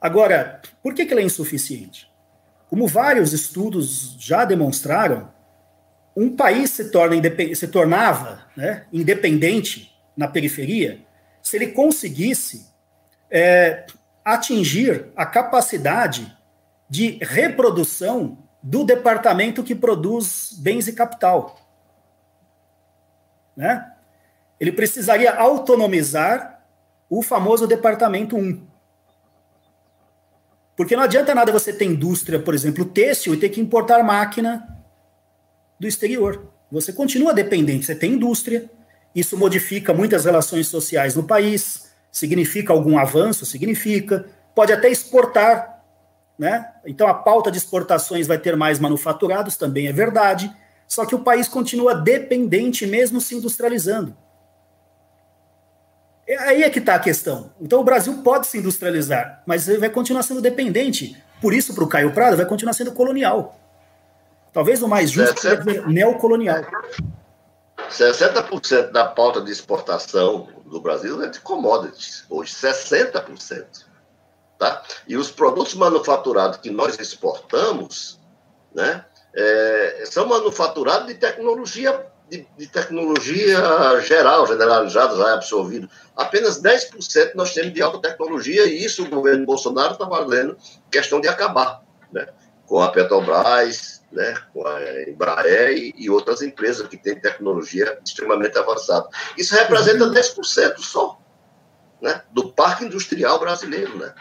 [0.00, 2.10] Agora, por que, que ela é insuficiente?
[2.68, 5.32] Como vários estudos já demonstraram,
[6.16, 7.16] um país se, torna
[7.54, 11.00] se tornava né, independente na periferia
[11.44, 12.66] se ele conseguisse
[13.30, 13.86] é,
[14.24, 16.36] atingir a capacidade
[16.90, 21.60] de reprodução do departamento que produz bens e capital.
[23.56, 23.94] Né?
[24.64, 26.64] ele precisaria autonomizar
[27.08, 28.66] o famoso departamento 1.
[30.76, 34.66] Porque não adianta nada você ter indústria, por exemplo, têxtil, e ter que importar máquina
[35.78, 36.50] do exterior.
[36.72, 38.68] Você continua dependente, você tem indústria,
[39.14, 45.82] isso modifica muitas relações sociais no país, significa algum avanço, significa, pode até exportar,
[46.38, 46.72] né?
[46.84, 50.54] Então a pauta de exportações vai ter mais manufaturados, também é verdade,
[50.86, 54.16] só que o país continua dependente mesmo se industrializando.
[56.26, 57.50] É aí é que está a questão.
[57.60, 61.22] Então o Brasil pode se industrializar, mas ele vai continuar sendo dependente.
[61.40, 63.60] Por isso, para o Caio Prado, vai continuar sendo colonial.
[64.52, 66.64] Talvez o mais justo seja dizer neocolonial.
[67.90, 73.84] 60% da pauta de exportação do Brasil é de commodities, hoje 60%.
[74.58, 74.82] Tá?
[75.06, 78.20] E os produtos manufaturados que nós exportamos
[78.74, 79.04] né,
[79.34, 83.60] é, são manufaturados de tecnologia de, de, tecnologia
[84.00, 85.88] geral, generalizada, já é absorvido.
[86.16, 90.56] Apenas 10% nós temos de alta tecnologia e isso o governo Bolsonaro está fazendo
[90.90, 92.26] questão de acabar, né?
[92.66, 94.34] com a Petrobras, né?
[94.52, 99.08] com a Embraer e, outras empresas que têm tecnologia extremamente avançada.
[99.36, 101.20] Isso representa 10% só
[102.00, 102.22] né?
[102.32, 103.98] do parque industrial brasileiro.
[103.98, 104.14] Né?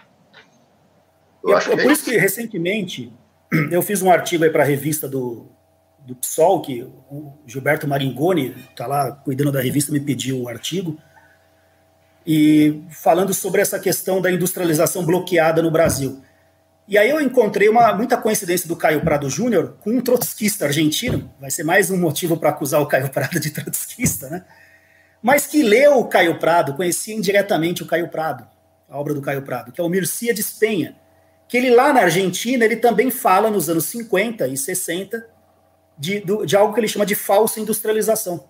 [1.44, 3.14] Eu é, acho é por isso que recentemente
[3.72, 5.48] eu fiz um artigo para a revista do,
[6.00, 10.48] do PSOL, que o Gilberto Maringoni está lá cuidando da revista, me pediu o um
[10.50, 10.98] artigo,
[12.26, 16.24] e falando sobre essa questão da industrialização bloqueada no Brasil.
[16.88, 21.34] E aí eu encontrei uma muita coincidência do Caio Prado Júnior com um trotskista argentino,
[21.40, 24.44] vai ser mais um motivo para acusar o Caio Prado de trotskista, né?
[25.22, 28.46] Mas que leu o Caio Prado, conhecia indiretamente o Caio Prado,
[28.90, 30.98] a obra do Caio Prado, que é o Mircia de Espenha,
[31.48, 35.26] que ele lá na Argentina, ele também fala nos anos 50 e 60
[35.98, 38.46] de, de algo que ele chama de falsa industrialização.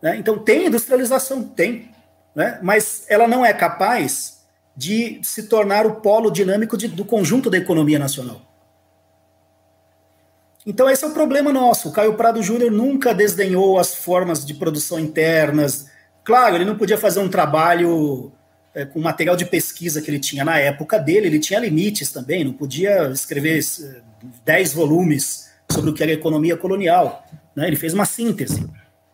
[0.00, 0.16] Né?
[0.16, 1.90] Então tem industrialização, tem,
[2.34, 2.58] né?
[2.62, 4.37] mas ela não é capaz
[4.78, 8.40] de se tornar o polo dinâmico de, do conjunto da economia nacional.
[10.64, 11.88] Então esse é o problema nosso.
[11.88, 15.88] O Caio Prado Júnior nunca desdenhou as formas de produção internas.
[16.22, 18.30] Claro, ele não podia fazer um trabalho
[18.72, 22.12] é, com o material de pesquisa que ele tinha na época dele, ele tinha limites
[22.12, 23.58] também, não podia escrever
[24.44, 27.26] 10 volumes sobre o que era economia colonial.
[27.56, 27.66] Né?
[27.66, 28.64] Ele fez uma síntese.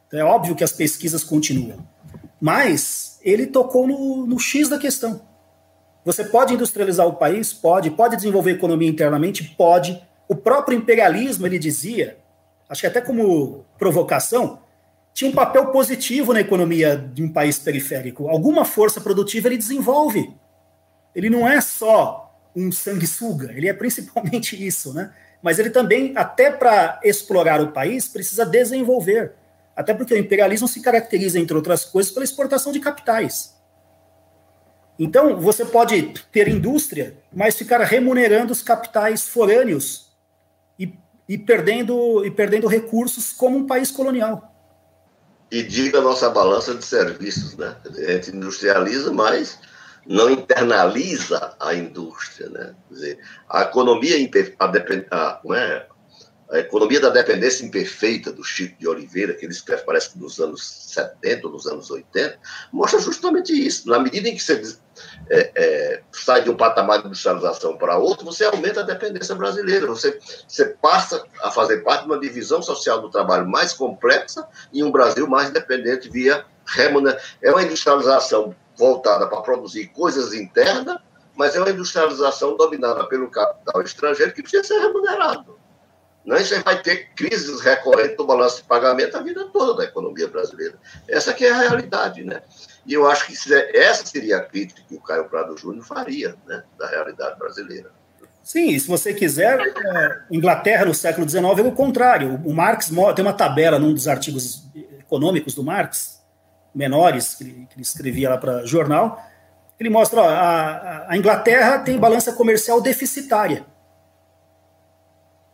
[0.09, 1.79] Então, é óbvio que as pesquisas continuam.
[2.39, 5.33] Mas ele tocou no, no X da questão.
[6.05, 7.52] Você pode industrializar o país?
[7.52, 7.90] Pode.
[7.90, 9.55] Pode desenvolver economia internamente?
[9.57, 10.02] Pode.
[10.28, 12.18] O próprio imperialismo, ele dizia,
[12.68, 14.59] acho que até como provocação,
[15.14, 18.28] tinha um papel positivo na economia de um país periférico.
[18.28, 20.34] Alguma força produtiva ele desenvolve.
[21.14, 25.12] Ele não é só um sanguessuga, ele é principalmente isso, né?
[25.42, 29.32] Mas ele também, até para explorar o país, precisa desenvolver.
[29.76, 33.53] Até porque o imperialismo se caracteriza, entre outras coisas, pela exportação de capitais.
[34.99, 40.12] Então, você pode ter indústria, mas ficar remunerando os capitais forâneos
[40.78, 40.95] e,
[41.28, 44.53] e, perdendo, e perdendo recursos como um país colonial.
[45.51, 47.76] E diga a nossa balança de serviços, né?
[47.84, 49.59] A gente industrializa, mas
[50.07, 52.74] não internaliza a indústria, né?
[52.88, 53.18] Quer dizer,
[53.49, 54.16] a economia,
[54.59, 55.86] a, a, é?
[56.55, 60.38] A economia da dependência imperfeita do Chico de Oliveira, que ele escreve, parece que nos
[60.38, 62.38] anos 70 ou nos anos 80,
[62.72, 63.88] mostra justamente isso.
[63.88, 64.76] Na medida em que você
[65.28, 69.88] é, é, sai de um patamar de industrialização para outro, você aumenta a dependência brasileira.
[69.88, 74.80] Você, você passa a fazer parte de uma divisão social do trabalho mais complexa e
[74.84, 77.20] um Brasil mais dependente via remuneração.
[77.42, 80.98] É uma industrialização voltada para produzir coisas internas,
[81.34, 85.64] mas é uma industrialização dominada pelo capital estrangeiro que precisa ser remunerado.
[86.25, 90.27] Não, você vai ter crises recorrentes do balanço de pagamento a vida toda da economia
[90.27, 90.75] brasileira.
[91.07, 92.41] Essa que é a realidade, né?
[92.87, 93.35] E eu acho que
[93.75, 97.91] essa seria a crítica que o Caio Prado Júnior faria, né, da realidade brasileira.
[98.43, 102.41] Sim, se você quiser, é, Inglaterra no século XIX é o contrário.
[102.45, 104.64] O Marx tem uma tabela num dos artigos
[104.99, 106.22] econômicos do Marx,
[106.75, 109.22] menores, que ele escrevia lá para jornal.
[109.81, 113.64] Ele mostra ó, a, a Inglaterra tem balança comercial deficitária.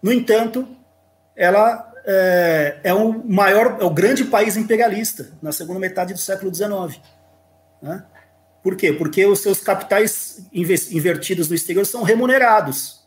[0.03, 0.67] No entanto,
[1.37, 6.55] ela é, é, o maior, é o grande país imperialista na segunda metade do século
[6.55, 7.01] XIX.
[7.83, 8.05] Né?
[8.63, 8.93] Por quê?
[8.93, 13.01] Porque os seus capitais invertidos no exterior são remunerados,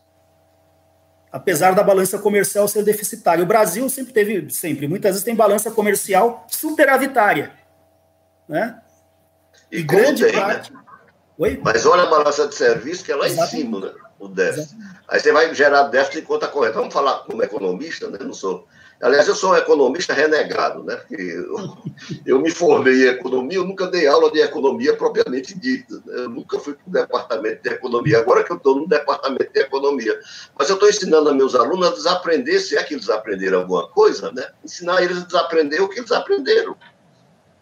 [1.32, 3.44] apesar da balança comercial ser deficitária.
[3.44, 7.52] O Brasil sempre teve, sempre, muitas vezes tem balança comercial superavitária,
[8.48, 8.80] né?
[9.72, 10.40] E, e grande tem, né?
[10.40, 10.74] parte.
[10.74, 11.60] Né?
[11.64, 13.56] Mas olha a balança de serviço que é lá Exatamente.
[13.56, 13.92] em cima, né?
[14.20, 14.76] o déficit.
[14.76, 14.93] Exatamente.
[15.14, 16.74] Aí você vai gerar déficit em conta corrente.
[16.74, 18.18] Vamos falar como economista, né?
[18.20, 18.68] Não sou.
[19.00, 20.96] Aliás, eu sou um economista renegado, né?
[20.96, 21.78] Porque eu,
[22.26, 26.02] eu me formei em economia, eu nunca dei aula de economia propriamente dita.
[26.04, 26.24] Né?
[26.24, 28.18] Eu nunca fui para o departamento de economia.
[28.18, 30.20] Agora que eu estou no departamento de economia.
[30.58, 33.88] Mas eu estou ensinando a meus alunos a desaprender, se é que eles aprenderam alguma
[33.90, 34.50] coisa, né?
[34.66, 36.76] Ensinar eles a desaprender o que eles aprenderam.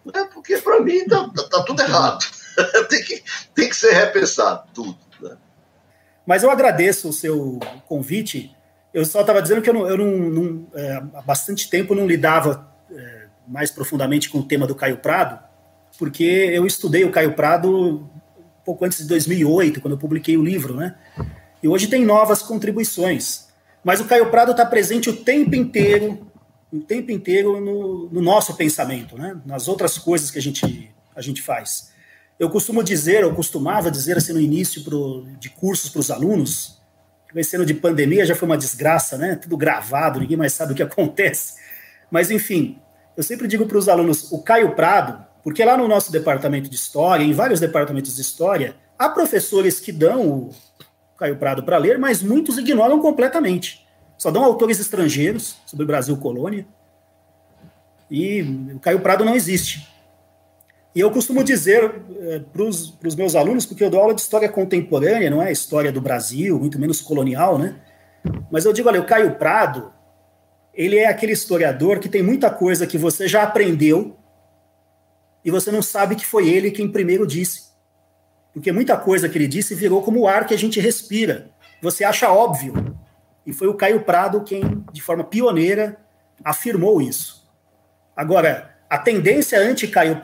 [0.06, 0.26] Né?
[0.34, 2.26] Porque, para mim, está tá, tá tudo errado.
[2.88, 3.22] tem, que,
[3.54, 5.11] tem que ser repensado tudo.
[6.26, 8.56] Mas eu agradeço o seu convite.
[8.94, 12.06] Eu só estava dizendo que eu, não, eu não, não é, há bastante tempo não
[12.06, 15.40] lidava é, mais profundamente com o tema do Caio Prado,
[15.98, 18.10] porque eu estudei o Caio Prado
[18.62, 20.96] um pouco antes de 2008, quando eu publiquei o livro, né?
[21.62, 23.48] E hoje tem novas contribuições.
[23.84, 26.28] Mas o Caio Prado está presente o tempo inteiro,
[26.72, 29.40] o tempo inteiro no, no, nosso pensamento, né?
[29.46, 31.92] Nas outras coisas que a gente, a gente faz.
[32.42, 36.82] Eu costumo dizer, eu costumava dizer assim no início pro, de cursos para os alunos,
[37.32, 39.36] que de pandemia já foi uma desgraça, né?
[39.36, 41.62] Tudo gravado, ninguém mais sabe o que acontece.
[42.10, 42.80] Mas, enfim,
[43.16, 46.76] eu sempre digo para os alunos, o Caio Prado, porque lá no nosso departamento de
[46.76, 50.50] História, em vários departamentos de História, há professores que dão o
[51.20, 53.86] Caio Prado para ler, mas muitos ignoram completamente.
[54.18, 56.66] Só dão autores estrangeiros sobre o Brasil colônia.
[58.10, 58.42] E
[58.74, 59.92] o Caio Prado não existe.
[60.94, 64.50] E eu costumo dizer é, para os meus alunos, porque eu dou aula de história
[64.50, 67.76] contemporânea, não é história do Brasil, muito menos colonial, né?
[68.52, 69.92] Mas eu digo, olha, o Caio Prado,
[70.74, 74.18] ele é aquele historiador que tem muita coisa que você já aprendeu
[75.44, 77.72] e você não sabe que foi ele quem primeiro disse.
[78.54, 81.52] Porque muita coisa que ele disse virou como o ar que a gente respira.
[81.82, 82.96] Você acha óbvio.
[83.46, 85.98] E foi o Caio Prado quem, de forma pioneira,
[86.44, 87.50] afirmou isso.
[88.16, 90.20] Agora, a tendência anti-Caio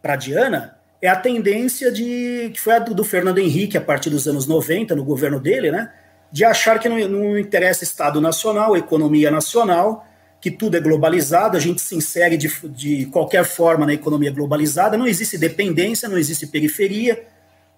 [0.00, 4.26] Pradiana é a tendência de que foi a do, do, Fernando Henrique a partir dos
[4.26, 5.92] anos 90, no governo dele, né?
[6.32, 10.06] De achar que não, não interessa Estado nacional, economia nacional,
[10.40, 14.96] que tudo é globalizado, a gente se insere de, de qualquer forma na economia globalizada,
[14.96, 17.22] não existe dependência, não existe periferia,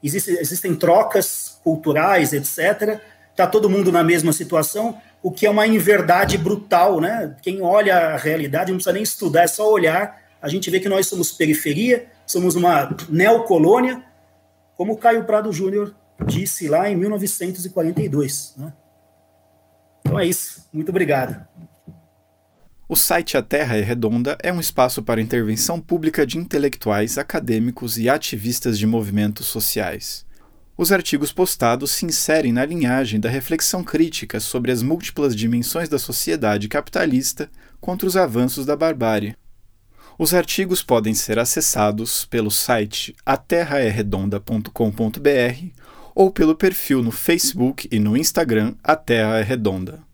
[0.01, 3.01] existe, existem trocas culturais, etc.
[3.33, 7.35] Está todo mundo na mesma situação, o que é uma inverdade brutal, né?
[7.43, 10.89] Quem olha a realidade não precisa nem estudar, é só olhar, a gente vê que
[10.89, 14.05] nós somos periferia, somos uma neocolônia,
[14.77, 15.95] como o Caio Prado Júnior
[16.27, 18.55] disse lá em 1942.
[18.57, 18.73] Né?
[20.01, 20.67] Então é isso.
[20.73, 21.47] Muito obrigado.
[22.89, 27.99] O site A Terra é Redonda é um espaço para intervenção pública de intelectuais, acadêmicos
[27.99, 30.25] e ativistas de movimentos sociais.
[30.75, 35.99] Os artigos postados se inserem na linhagem da reflexão crítica sobre as múltiplas dimensões da
[35.99, 37.51] sociedade capitalista
[37.81, 39.37] contra os avanços da barbárie.
[40.19, 45.67] Os artigos podem ser acessados pelo site aterraerredonda.com.br
[46.13, 50.08] ou pelo perfil no Facebook e no Instagram A Terra é Redonda.